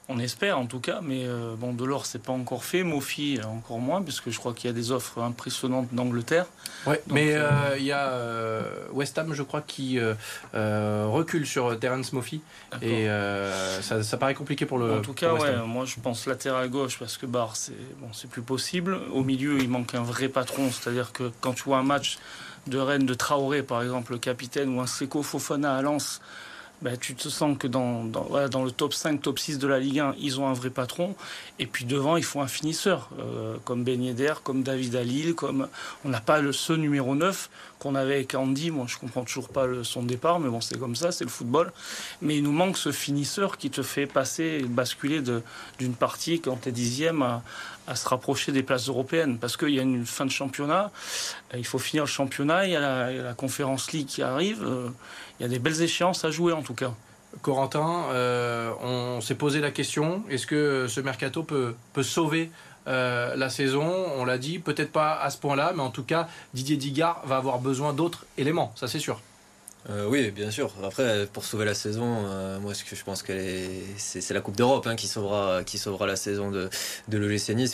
On 0.09 0.19
espère 0.19 0.57
en 0.57 0.65
tout 0.65 0.79
cas, 0.79 1.01
mais 1.03 1.25
euh, 1.25 1.55
bon, 1.57 1.73
Delors 1.73 2.05
c'est 2.05 2.21
pas 2.21 2.31
encore 2.31 2.63
fait, 2.63 2.83
Mofi 2.83 3.39
encore 3.43 3.79
moins, 3.79 4.01
puisque 4.01 4.29
je 4.29 4.39
crois 4.39 4.53
qu'il 4.53 4.69
y 4.69 4.71
a 4.71 4.73
des 4.73 4.91
offres 4.91 5.21
impressionnantes 5.21 5.89
d'Angleterre. 5.91 6.45
Oui, 6.85 6.95
mais 7.07 7.35
euh, 7.35 7.49
euh, 7.49 7.75
il 7.77 7.85
y 7.85 7.91
a 7.91 8.13
West 8.93 9.17
Ham, 9.17 9.33
je 9.33 9.43
crois, 9.43 9.61
qui 9.61 9.99
recule 10.53 11.45
sur 11.45 11.77
Terence 11.79 12.13
Mofi, 12.13 12.41
et 12.81 13.07
ça, 13.81 14.17
paraît 14.17 14.35
compliqué 14.35 14.65
pour 14.65 14.77
le. 14.77 14.99
En 14.99 15.01
tout 15.01 15.13
cas, 15.13 15.33
ouais, 15.33 15.57
moi 15.65 15.85
je 15.85 15.95
pense 16.01 16.25
latéral 16.25 16.69
gauche 16.69 16.97
parce 16.97 17.17
que 17.17 17.25
Bar 17.25 17.55
c'est 17.55 17.73
bon, 17.99 18.07
plus 18.29 18.41
possible. 18.41 18.97
Au 19.13 19.23
milieu, 19.23 19.59
il 19.59 19.69
manque 19.69 19.93
un 19.95 20.03
vrai 20.03 20.29
patron, 20.29 20.69
c'est-à-dire 20.71 21.11
que 21.11 21.31
quand 21.41 21.53
tu 21.53 21.63
vois 21.63 21.77
un 21.77 21.83
match 21.83 22.17
de 22.67 22.77
Rennes 22.77 23.05
de 23.05 23.13
Traoré, 23.13 23.63
par 23.63 23.81
exemple, 23.81 24.13
le 24.13 24.17
capitaine, 24.17 24.75
ou 24.75 24.81
un 24.81 24.87
Seco 24.87 25.23
Fofana 25.23 25.75
à 25.75 25.81
Lens 25.81 26.21
ben, 26.81 26.95
tu 26.97 27.15
te 27.15 27.27
sens 27.27 27.57
que 27.57 27.67
dans, 27.67 28.03
le 28.03 28.69
top 28.69 28.93
5, 28.93 29.21
top 29.21 29.39
6 29.39 29.57
de 29.57 29.67
la 29.67 29.79
Ligue 29.79 29.99
1, 29.99 30.15
ils 30.19 30.39
ont 30.39 30.47
un 30.47 30.53
vrai 30.53 30.69
patron. 30.69 31.15
Et 31.57 31.65
puis 31.65 31.85
devant, 31.85 32.17
il 32.17 32.23
faut 32.23 32.39
un 32.39 32.47
finisseur, 32.47 33.09
euh, 33.19 33.55
comme 33.65 33.83
Ben 33.83 34.01
Yedder, 34.01 34.33
comme 34.43 34.61
David 34.61 34.95
Alil, 34.95 35.33
comme 35.33 35.67
on 36.05 36.09
n'a 36.09 36.21
pas 36.21 36.39
le, 36.39 36.51
ce 36.51 36.73
numéro 36.73 37.15
9 37.15 37.49
qu'on 37.79 37.95
avait 37.95 38.15
avec 38.15 38.35
Andy. 38.35 38.71
Moi, 38.71 38.85
je 38.87 38.97
comprends 38.97 39.23
toujours 39.23 39.49
pas 39.49 39.65
le, 39.65 39.83
son 39.83 40.03
départ, 40.03 40.39
mais 40.39 40.49
bon, 40.49 40.61
c'est 40.61 40.79
comme 40.79 40.95
ça, 40.95 41.11
c'est 41.11 41.23
le 41.23 41.29
football. 41.29 41.71
Mais 42.21 42.37
il 42.37 42.43
nous 42.43 42.51
manque 42.51 42.77
ce 42.77 42.91
finisseur 42.91 43.57
qui 43.57 43.69
te 43.69 43.81
fait 43.81 44.05
passer, 44.05 44.63
basculer 44.67 45.21
d'une 45.79 45.93
partie 45.93 46.41
quand 46.41 46.61
tu 46.61 46.69
es 46.69 46.71
dixième 46.71 47.21
à, 47.21 47.41
se 47.95 48.07
rapprocher 48.09 48.51
des 48.51 48.63
places 48.63 48.89
européennes 48.89 49.37
parce 49.37 49.55
qu'il 49.55 49.69
y 49.69 49.79
a 49.79 49.81
une 49.81 50.05
fin 50.05 50.25
de 50.25 50.31
championnat, 50.31 50.91
il 51.55 51.65
faut 51.65 51.79
finir 51.79 52.03
le 52.03 52.09
championnat, 52.09 52.65
il 52.65 52.73
y 52.73 52.75
a 52.75 52.81
la, 52.81 53.11
la 53.13 53.33
conférence 53.33 53.93
League 53.93 54.07
qui 54.07 54.21
arrive, 54.21 54.61
euh, 54.61 54.89
il 55.39 55.43
y 55.43 55.45
a 55.45 55.49
des 55.49 55.57
belles 55.57 55.81
échéances 55.81 56.25
à 56.25 56.29
jouer 56.31 56.51
en 56.51 56.61
tout 56.61 56.73
cas. 56.73 56.93
Corentin, 57.41 58.05
euh, 58.11 58.71
on 58.81 59.21
s'est 59.21 59.35
posé 59.35 59.59
la 59.59 59.71
question, 59.71 60.23
est-ce 60.29 60.47
que 60.47 60.87
ce 60.87 61.01
mercato 61.01 61.43
peut, 61.43 61.75
peut 61.93 62.03
sauver 62.03 62.51
euh, 62.87 63.35
la 63.35 63.49
saison 63.49 63.85
On 64.17 64.25
l'a 64.25 64.37
dit, 64.37 64.59
peut-être 64.59 64.91
pas 64.91 65.19
à 65.19 65.29
ce 65.29 65.37
point-là, 65.37 65.73
mais 65.75 65.81
en 65.81 65.91
tout 65.91 66.03
cas, 66.03 66.27
Didier 66.53 66.77
Digard 66.77 67.21
va 67.25 67.37
avoir 67.37 67.59
besoin 67.59 67.93
d'autres 67.93 68.25
éléments, 68.37 68.71
ça 68.75 68.87
c'est 68.87 68.99
sûr. 68.99 69.21
oui, 70.09 70.31
bien 70.31 70.51
sûr. 70.51 70.71
Après, 70.83 71.27
pour 71.31 71.45
sauver 71.45 71.65
la 71.65 71.73
saison, 71.73 72.59
moi, 72.59 72.73
ce 72.73 72.83
que 72.83 72.95
je 72.95 73.03
pense 73.03 73.23
que 73.23 73.33
c'est 73.97 74.33
la 74.33 74.41
Coupe 74.41 74.57
d'Europe 74.57 74.85
hein, 74.87 74.95
qui 74.95 75.07
sauvera, 75.07 75.61
la 76.05 76.15
saison 76.15 76.51
de, 76.51 76.69
de. 77.07 77.17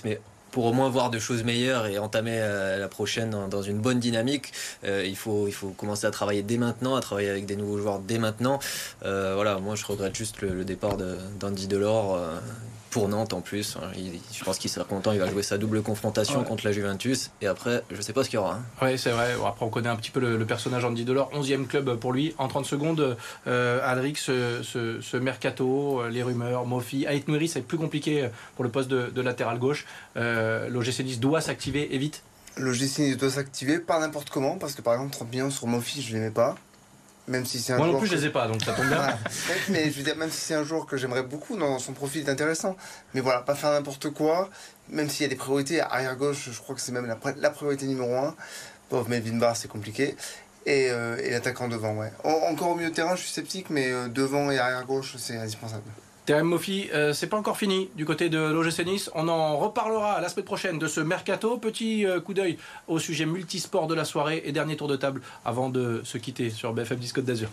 Mais 0.04 0.20
pour 0.54 0.66
au 0.66 0.72
moins 0.72 0.88
voir 0.88 1.10
de 1.10 1.18
choses 1.18 1.44
meilleures 1.44 1.88
et 1.88 1.98
entamer 1.98 2.38
euh, 2.38 2.78
la 2.78 2.88
prochaine 2.88 3.36
dans, 3.50 3.62
une 3.64 3.80
bonne 3.80 4.00
dynamique, 4.00 4.54
euh, 4.86 5.04
il, 5.04 5.16
faut, 5.16 5.50
commencer 5.76 6.06
à 6.06 6.12
travailler 6.12 6.44
dès 6.44 6.58
maintenant, 6.58 6.96
à 6.96 7.02
travailler 7.02 7.30
avec 7.30 7.48
des 7.48 7.56
nouveaux 7.56 7.80
joueurs 7.80 8.00
dès 8.00 8.20
maintenant. 8.20 8.60
Euh, 9.04 9.34
voilà, 9.34 9.58
moi 9.58 9.76
je 9.76 9.84
regrette 9.84 10.16
juste 10.16 10.42
le, 10.42 10.64
départ 10.64 10.96
d'Andy 11.40 11.68
Delors 11.68 12.20
pour 12.94 13.10
Nantes 13.10 13.34
en 13.34 13.42
plus. 13.42 13.76
Hein. 13.76 13.92
je 14.32 14.44
pense 14.44 14.60
qu'il 14.60 14.70
sera 14.70 14.86
content, 14.86 15.12
il 15.14 15.20
va 15.20 15.28
jouer 15.28 15.42
sa 15.42 15.58
double 15.58 15.82
confrontation 15.82 16.44
contre 16.44 16.64
la 16.64 16.72
Juventus. 16.72 17.32
Et 17.42 17.48
après, 17.48 17.84
je 17.90 18.00
sais 18.02 18.14
pas 18.14 18.24
ce 18.24 18.30
qu'il 18.30 18.38
y 18.38 18.40
aura. 18.40 18.54
Hein. 18.54 18.62
Oui, 18.84 19.00
c'est 19.00 19.10
vrai. 19.10 19.34
Après, 19.46 19.66
on 19.66 19.70
connaît 19.70 19.90
un 19.90 19.96
petit 19.96 20.12
peu 20.12 20.20
le, 20.20 20.46
personnage 20.46 20.86
Andy 20.86 21.04
Delors. 21.04 21.32
11e 21.34 21.66
club 21.66 21.96
pour 21.96 22.14
lui. 22.14 22.36
En 22.38 22.48
30 22.48 22.68
secondes, 22.68 23.18
euh, 23.48 23.80
Alric, 23.84 24.20
ce, 24.20 25.18
mercato, 25.18 26.02
euh, 26.02 26.10
les 26.10 26.22
rumeurs, 26.22 26.68
Mofi. 26.68 27.06
Ait 27.06 27.24
Nouri, 27.28 27.48
c'est 27.48 27.62
plus 27.62 27.80
compliqué 27.80 28.30
pour 28.56 28.64
le 28.64 28.70
poste 28.70 28.90
de, 28.90 29.22
latéral 29.22 29.58
gauche. 29.58 29.88
Euh, 30.16 30.70
L'OGC 30.70 31.02
10 31.02 31.20
doit 31.20 31.42
s'activer 31.42 31.96
et 31.96 31.98
vite. 31.98 32.22
L'OGC 32.58 32.98
10 32.98 33.18
doit 33.18 33.32
s'activer, 33.32 33.80
pas 33.80 34.00
n'importe 34.00 34.30
comment, 34.30 34.58
parce 34.60 34.76
que 34.76 34.84
par 34.84 34.94
exemple, 34.94 35.14
30 35.14 35.32
millions 35.32 35.50
sur 35.50 35.66
Mofi, 35.66 36.04
je 36.04 36.14
l'aimais 36.14 36.30
pas. 36.30 36.56
Même 37.28 37.46
si 37.46 37.60
c'est 37.60 37.74
un 37.74 37.78
Moi 37.78 37.88
non 37.88 38.00
plus, 38.00 38.08
je 38.08 38.16
les 38.16 38.26
ai 38.26 38.30
pas, 38.30 38.48
donc 38.48 38.62
ça 38.64 38.74
tombe 38.74 38.88
bien. 38.88 39.18
mais 39.70 39.90
je 39.90 39.98
veux 39.98 40.04
dire, 40.04 40.18
même 40.18 40.30
si 40.30 40.42
c'est 40.42 40.56
un 40.56 40.64
joueur 40.64 40.86
que 40.86 40.98
j'aimerais 40.98 41.24
beaucoup, 41.24 41.56
dans 41.56 41.80
son 41.80 41.94
profil 41.94 42.28
est 42.28 42.30
intéressant. 42.30 42.76
Mais 43.14 43.22
voilà, 43.22 43.40
pas 43.40 43.56
faire 43.56 43.72
n'importe 43.72 44.10
quoi, 44.10 44.50
même 44.90 45.10
s'il 45.10 45.24
y 45.24 45.26
a 45.26 45.30
des 45.30 45.36
priorités. 45.36 45.80
Arrière 45.80 46.18
gauche, 46.18 46.50
je 46.52 46.60
crois 46.60 46.76
que 46.76 46.82
c'est 46.82 46.92
même 46.92 47.06
la, 47.06 47.50
priorité 47.50 47.86
numéro 47.86 48.14
un. 48.16 48.36
Pauvre 48.90 49.08
Melvin 49.10 49.38
Barr, 49.38 49.56
c'est 49.56 49.70
compliqué. 49.70 50.16
Et, 50.66 50.90
euh, 50.92 51.18
et 51.22 51.30
l'attaquant 51.30 51.68
devant, 51.68 51.94
ouais. 51.94 52.12
encore 52.24 52.70
au 52.70 52.76
milieu 52.76 52.90
de 52.90 52.96
terrain, 52.96 53.16
je 53.16 53.22
suis 53.22 53.32
sceptique, 53.32 53.70
mais 53.70 53.92
euh, 53.92 54.08
devant 54.08 54.52
et 54.52 54.60
arrière 54.60 54.86
gauche, 54.86 55.16
c'est 55.18 55.38
indispensable. 55.38 55.84
Terem 56.26 56.48
Mofi, 56.48 56.90
euh, 56.94 57.12
c'est 57.12 57.28
pas 57.28 57.38
encore 57.38 57.58
fini 57.58 57.90
du 57.96 58.06
côté 58.06 58.30
de 58.30 58.38
l'OGC 58.38 58.86
Nice. 58.86 59.12
On 59.14 59.28
en 59.28 59.58
reparlera 59.58 60.22
la 60.22 60.30
semaine 60.30 60.46
prochaine 60.46 60.80
de 60.80 60.88
ce 60.88 61.02
mercato. 61.02 61.58
Petit 61.58 62.06
euh, 62.06 62.22
coup 62.22 62.34
d'œil 62.34 62.58
au 62.88 62.98
sujet 62.98 63.26
multisport 63.26 63.88
de 63.88 63.94
la 63.94 64.06
soirée 64.06 64.42
et 64.46 64.54
dernier 64.54 64.78
tour 64.78 64.88
de 64.88 64.96
table 64.96 65.22
avant 65.44 65.70
de 65.70 66.02
se 66.06 66.18
quitter 66.18 66.50
sur 66.50 66.72
BFM 66.72 67.00
10 67.00 67.14
Côte 67.14 67.26
d'Azur. 67.26 67.50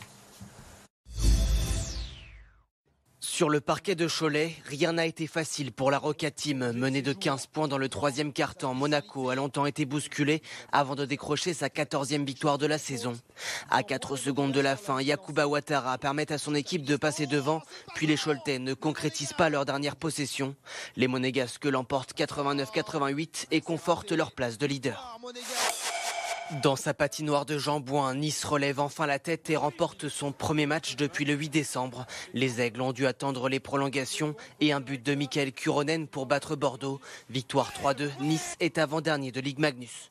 Sur 3.40 3.48
le 3.48 3.62
parquet 3.62 3.94
de 3.94 4.06
Cholet, 4.06 4.54
rien 4.66 4.92
n'a 4.92 5.06
été 5.06 5.26
facile 5.26 5.72
pour 5.72 5.90
la 5.90 5.96
Roca 5.96 6.30
Team. 6.30 6.72
Menée 6.72 7.00
de 7.00 7.14
15 7.14 7.46
points 7.46 7.68
dans 7.68 7.78
le 7.78 7.88
troisième 7.88 8.34
quart-temps, 8.34 8.74
Monaco 8.74 9.30
a 9.30 9.34
longtemps 9.34 9.64
été 9.64 9.86
bousculé 9.86 10.42
avant 10.72 10.94
de 10.94 11.06
décrocher 11.06 11.54
sa 11.54 11.68
14e 11.68 12.26
victoire 12.26 12.58
de 12.58 12.66
la 12.66 12.76
saison. 12.76 13.14
À 13.70 13.82
4 13.82 14.16
secondes 14.16 14.52
de 14.52 14.60
la 14.60 14.76
fin, 14.76 15.00
Yakuba 15.00 15.46
Ouattara 15.46 15.96
permet 15.96 16.30
à 16.30 16.36
son 16.36 16.54
équipe 16.54 16.84
de 16.84 16.96
passer 16.96 17.26
devant, 17.26 17.62
puis 17.94 18.06
les 18.06 18.18
Choletais 18.18 18.58
ne 18.58 18.74
concrétisent 18.74 19.32
pas 19.32 19.48
leur 19.48 19.64
dernière 19.64 19.96
possession. 19.96 20.54
Les 20.96 21.08
Monégasques 21.08 21.64
l'emportent 21.64 22.12
89-88 22.14 23.46
et 23.52 23.62
confortent 23.62 24.12
leur 24.12 24.32
place 24.32 24.58
de 24.58 24.66
leader. 24.66 25.18
Dans 26.62 26.74
sa 26.74 26.94
patinoire 26.94 27.46
de 27.46 27.58
Jambouin, 27.58 28.16
Nice 28.16 28.44
relève 28.44 28.80
enfin 28.80 29.06
la 29.06 29.20
tête 29.20 29.48
et 29.50 29.56
remporte 29.56 30.08
son 30.08 30.32
premier 30.32 30.66
match 30.66 30.96
depuis 30.96 31.24
le 31.24 31.34
8 31.34 31.48
décembre. 31.48 32.06
Les 32.34 32.60
Aigles 32.60 32.80
ont 32.82 32.92
dû 32.92 33.06
attendre 33.06 33.48
les 33.48 33.60
prolongations 33.60 34.34
et 34.60 34.72
un 34.72 34.80
but 34.80 35.00
de 35.00 35.14
Michael 35.14 35.52
Kuronen 35.52 36.08
pour 36.08 36.26
battre 36.26 36.56
Bordeaux. 36.56 37.00
Victoire 37.28 37.70
3-2, 37.72 38.10
Nice 38.20 38.56
est 38.58 38.78
avant-dernier 38.78 39.30
de 39.30 39.40
Ligue 39.40 39.60
Magnus. 39.60 40.10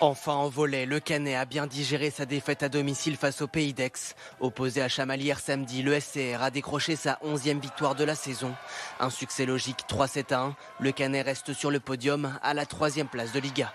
Enfin 0.00 0.32
en 0.32 0.48
volet, 0.48 0.86
le 0.86 1.00
Canet 1.00 1.36
a 1.36 1.44
bien 1.44 1.66
digéré 1.66 2.10
sa 2.10 2.24
défaite 2.24 2.62
à 2.62 2.68
domicile 2.68 3.16
face 3.16 3.42
au 3.42 3.48
Pays 3.48 3.74
d'Aix. 3.74 4.14
Opposé 4.38 4.80
à 4.80 4.88
Chamalières 4.88 5.40
samedi, 5.40 5.82
le 5.82 5.98
SCR 5.98 6.40
a 6.40 6.50
décroché 6.50 6.94
sa 6.94 7.18
11e 7.24 7.60
victoire 7.60 7.96
de 7.96 8.04
la 8.04 8.14
saison. 8.14 8.54
Un 9.00 9.10
succès 9.10 9.44
logique 9.44 9.80
3-7 9.90 10.32
1. 10.32 10.56
Le 10.78 10.92
Canet 10.92 11.26
reste 11.26 11.52
sur 11.52 11.72
le 11.72 11.80
podium 11.80 12.38
à 12.42 12.54
la 12.54 12.64
troisième 12.64 13.08
place 13.08 13.32
de 13.32 13.40
Liga. 13.40 13.74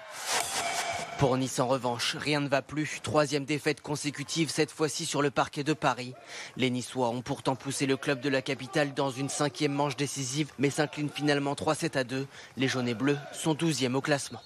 Pour 1.24 1.38
Nice 1.38 1.60
en 1.60 1.70
revanche, 1.70 2.18
rien 2.20 2.42
ne 2.42 2.50
va 2.50 2.62
plus. 2.62 3.00
Troisième 3.02 3.46
défaite 3.46 3.80
consécutive, 3.80 4.50
cette 4.50 4.72
fois-ci 4.72 5.06
sur 5.06 5.22
le 5.22 5.32
parquet 5.32 5.64
de 5.64 5.72
Paris. 5.72 6.14
Les 6.58 6.70
Niçois 6.70 7.08
ont 7.08 7.22
pourtant 7.22 7.56
poussé 7.56 7.86
le 7.86 7.96
club 7.96 8.20
de 8.20 8.28
la 8.28 8.42
capitale 8.42 8.94
dans 8.94 9.10
une 9.10 9.30
cinquième 9.30 9.72
manche 9.72 9.96
décisive, 9.96 10.52
mais 10.60 10.70
s'inclinent 10.70 11.08
finalement 11.08 11.54
3-7 11.54 11.98
à 11.98 12.04
2. 12.04 12.28
Les 12.58 12.68
jaunes 12.68 12.90
et 12.90 12.94
bleus 12.94 13.18
sont 13.32 13.54
12e 13.54 13.94
au 13.94 14.02
classement. 14.02 14.42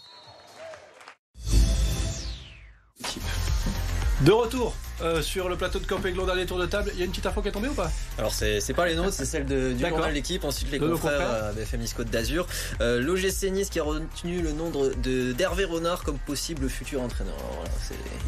De 4.21 4.31
retour 4.31 4.75
euh, 5.01 5.21
sur 5.21 5.49
le 5.49 5.55
plateau 5.55 5.79
de 5.79 5.85
Campéglon 5.85 6.25
dernier 6.25 6.45
tour 6.45 6.57
de 6.57 6.65
table. 6.65 6.91
Il 6.93 6.99
y 6.99 7.01
a 7.01 7.05
une 7.05 7.11
petite 7.11 7.25
info 7.25 7.41
qui 7.41 7.49
est 7.49 7.51
tombée 7.51 7.67
ou 7.67 7.73
pas 7.73 7.91
Alors 8.17 8.31
c'est 8.33 8.73
pas 8.75 8.85
les 8.85 8.95
nôtres, 8.95 9.13
c'est 9.13 9.25
celle 9.25 9.45
de, 9.45 9.73
du 9.73 9.87
journal 9.87 10.13
L'équipe, 10.13 10.43
ensuite 10.43 10.71
les 10.71 10.79
De 10.79 10.87
confrères 10.87 11.53
BFM 11.55 11.81
Nice 11.81 11.93
Côte 11.93 12.09
d'Azur. 12.09 12.47
Euh, 12.81 12.99
L'OGC 13.01 13.51
Nice 13.51 13.69
qui 13.69 13.79
a 13.79 13.83
retenu 13.83 14.41
le 14.41 14.51
nom 14.51 14.71
d'Hervé 15.03 15.65
Renard 15.65 16.03
comme 16.03 16.17
possible 16.17 16.69
futur 16.69 17.01
entraîneur. 17.01 17.35
Voilà, 17.55 17.69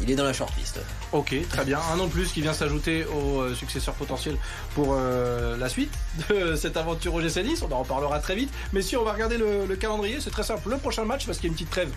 il 0.02 0.10
est 0.10 0.14
dans 0.14 0.24
la 0.24 0.32
shortlist. 0.32 0.80
Ok, 1.12 1.34
très 1.48 1.64
bien. 1.64 1.80
Un 1.92 1.98
an 1.98 2.06
de 2.06 2.10
plus 2.10 2.32
qui 2.32 2.40
vient 2.40 2.52
s'ajouter 2.52 3.04
au 3.06 3.40
euh, 3.40 3.54
successeur 3.54 3.94
potentiel 3.94 4.36
pour 4.74 4.94
euh, 4.96 5.56
la 5.56 5.68
suite 5.68 5.92
de 6.28 6.54
cette 6.54 6.76
aventure 6.76 7.14
au 7.14 7.20
GC 7.20 7.42
Nice. 7.42 7.62
On 7.68 7.72
en 7.72 7.80
reparlera 7.80 8.20
très 8.20 8.34
vite. 8.36 8.50
Mais 8.72 8.82
si 8.82 8.96
on 8.96 9.04
va 9.04 9.12
regarder 9.12 9.38
le, 9.38 9.66
le 9.66 9.76
calendrier, 9.76 10.18
c'est 10.20 10.30
très 10.30 10.44
simple. 10.44 10.68
Le 10.68 10.76
prochain 10.76 11.04
match, 11.04 11.26
parce 11.26 11.38
qu'il 11.38 11.46
y 11.46 11.50
a 11.50 11.52
une 11.52 11.54
petite 11.54 11.70
trêve 11.70 11.90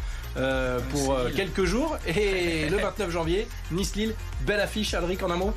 pour 0.92 1.16
quelques 1.36 1.66
jours. 1.66 1.98
Et 2.08 2.68
le 2.70 2.78
29 2.78 3.12
janvier, 3.12 3.48
Nice-Lille. 3.72 4.16
Belle 4.46 4.60
affiche, 4.63 4.93
Alric, 4.93 5.21
en 5.23 5.30
un 5.30 5.36
mot? 5.38 5.54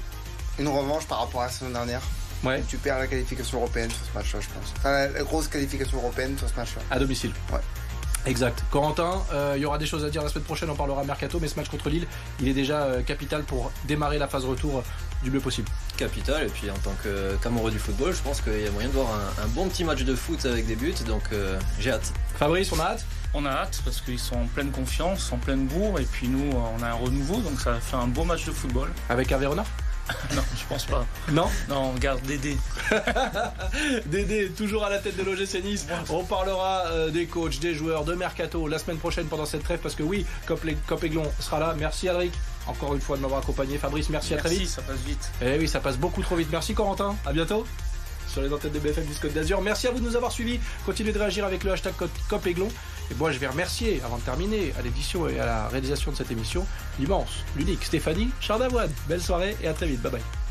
Une 0.59 0.69
revanche 0.69 1.07
par 1.07 1.21
rapport 1.21 1.43
à 1.43 1.47
la 1.47 1.51
saison 1.53 1.71
dernière. 1.71 2.03
Ouais. 2.45 2.63
Tu 2.69 2.77
perds 2.77 2.99
la 2.99 3.07
qualification 3.07 3.59
européenne 3.59 3.91
sur 3.91 4.01
ce 4.05 4.17
match-là, 4.19 4.41
je 4.41 4.47
pense. 4.49 4.75
Enfin, 4.79 5.09
la, 5.09 5.23
grosse 5.23 5.49
qualification 5.49 5.99
européenne 5.99 6.37
sur 6.39 6.49
ce 6.49 6.55
match-là. 6.55 6.83
À 6.91 6.99
domicile. 6.99 7.33
Ouais. 7.53 7.61
Exact. 8.27 8.65
Corentin, 8.71 9.23
euh, 9.33 9.55
il 9.57 9.63
y 9.63 9.65
aura 9.65 9.79
des 9.79 9.87
choses 9.87 10.05
à 10.05 10.11
dire 10.11 10.23
la 10.23 10.29
semaine 10.29 10.45
prochaine, 10.45 10.69
on 10.69 10.75
parlera 10.75 11.05
mercato, 11.05 11.39
mais 11.41 11.47
ce 11.47 11.55
match 11.57 11.69
contre 11.69 11.89
Lille, 11.89 12.07
il 12.41 12.49
est 12.49 12.55
déjà 12.55 12.83
euh, 12.83 13.03
capital 13.03 13.45
pour 13.45 13.71
démarrer 13.87 14.19
la 14.19 14.27
phase 14.27 14.45
retour 14.45 14.83
du 15.23 15.31
mieux 15.31 15.39
possible. 15.41 15.69
Capital, 15.97 16.43
et 16.45 16.49
puis 16.49 16.69
en 16.69 16.75
tant 16.79 16.95
que- 17.05 17.37
qu'amoureux 17.41 17.71
du 17.71 17.79
football, 17.79 18.13
je 18.13 18.21
pense 18.23 18.41
qu'il 18.41 18.61
y 18.61 18.67
a 18.67 18.71
moyen 18.73 18.89
de 18.89 18.95
voir 18.95 19.09
un, 19.15 19.45
un 19.45 19.47
bon 19.49 19.69
petit 19.69 19.85
match 19.85 20.03
de 20.03 20.15
foot 20.17 20.45
avec 20.45 20.67
des 20.67 20.75
buts, 20.75 20.93
donc 21.07 21.23
euh, 21.33 21.57
j'ai 21.79 21.93
hâte. 21.93 22.13
Fabrice, 22.37 22.71
on 22.73 22.81
a 22.81 22.85
hâte? 22.85 23.07
On 23.39 23.45
a 23.45 23.51
hâte 23.51 23.83
parce 23.85 24.01
qu'ils 24.01 24.19
sont 24.19 24.37
en 24.37 24.47
pleine 24.47 24.71
confiance, 24.71 25.31
en 25.31 25.37
pleine 25.37 25.67
bourre, 25.67 26.01
et 26.01 26.07
puis 26.11 26.27
nous, 26.27 26.53
on 26.55 26.83
a 26.83 26.87
un 26.89 26.95
renouveau, 26.95 27.37
donc 27.41 27.61
ça 27.61 27.75
fait 27.75 27.97
un 27.97 28.07
beau 28.07 28.25
match 28.25 28.47
de 28.47 28.51
football. 28.51 28.89
Avec 29.11 29.31
Hervé 29.31 29.45
Renard 29.45 29.67
Non, 30.35 30.41
je 30.57 30.65
pense 30.67 30.87
pas. 30.87 31.05
Non? 31.31 31.47
Non, 31.69 31.93
on 31.93 31.99
garde 31.99 32.23
Dédé. 32.23 32.57
Dédé, 34.07 34.49
toujours 34.57 34.85
à 34.85 34.89
la 34.89 35.01
tête 35.01 35.19
de 35.19 35.23
l'OGC 35.23 35.63
Nice. 35.63 35.87
On 36.09 36.25
parlera 36.25 36.87
euh, 36.87 37.11
des 37.11 37.27
coachs, 37.27 37.59
des 37.59 37.75
joueurs, 37.75 38.07
de 38.07 38.15
Mercato 38.15 38.69
la 38.69 38.79
semaine 38.79 38.97
prochaine 38.97 39.27
pendant 39.27 39.45
cette 39.45 39.65
trêve 39.65 39.81
parce 39.83 39.95
que 39.95 40.03
oui, 40.03 40.25
Cop, 40.47 40.65
Aiglon 41.05 41.31
sera 41.39 41.61
là. 41.61 41.75
Merci 41.79 42.09
Alric, 42.09 42.33
encore 42.67 42.95
une 42.95 43.03
fois 43.03 43.19
de 43.19 43.23
m'avoir 43.23 43.41
accompagné. 43.41 43.77
Fabrice, 43.77 44.09
merci, 44.09 44.33
à 44.33 44.39
très 44.39 44.49
Merci, 44.49 44.65
vite. 44.65 44.71
ça 44.73 44.81
passe 44.81 45.01
vite. 45.07 45.31
Eh 45.43 45.59
oui, 45.59 45.69
ça 45.69 45.81
passe 45.81 45.99
beaucoup 45.99 46.23
trop 46.23 46.37
vite. 46.37 46.49
Merci 46.51 46.73
Corentin, 46.73 47.15
à 47.27 47.35
bientôt 47.35 47.67
sur 48.29 48.43
les 48.43 48.53
antennes 48.53 48.73
de 48.73 48.79
BFM 48.79 49.05
du 49.05 49.15
Côte 49.15 49.33
d'Azur. 49.33 49.61
Merci 49.63 49.87
à 49.87 49.91
vous 49.91 49.99
de 50.01 50.05
nous 50.05 50.17
avoir 50.17 50.33
suivis. 50.33 50.61
Continuez 50.85 51.13
de 51.13 51.19
réagir 51.19 51.45
avec 51.45 51.65
le 51.65 51.73
hashtag 51.73 51.95
Cop- 51.97 52.11
Cop 52.29 52.47
Aiglon. 52.47 52.69
Et 53.11 53.15
moi, 53.15 53.31
je 53.33 53.39
vais 53.39 53.47
remercier, 53.47 54.01
avant 54.05 54.17
de 54.19 54.23
terminer, 54.23 54.73
à 54.79 54.83
l'édition 54.83 55.29
et 55.29 55.39
à 55.39 55.47
la 55.47 55.69
réalisation 55.69 56.11
de 56.11 56.17
cette 56.17 56.31
émission, 56.31 56.67
l'immense, 56.99 57.45
l'unique 57.57 57.85
Stéphanie 57.85 58.31
Chardavoine. 58.41 58.91
Belle 59.09 59.23
soirée 59.23 59.57
et 59.63 59.69
à 59.69 59.75
très 59.75 59.87
vite. 59.87 60.03
Bye 60.03 60.13
bye. 60.13 60.46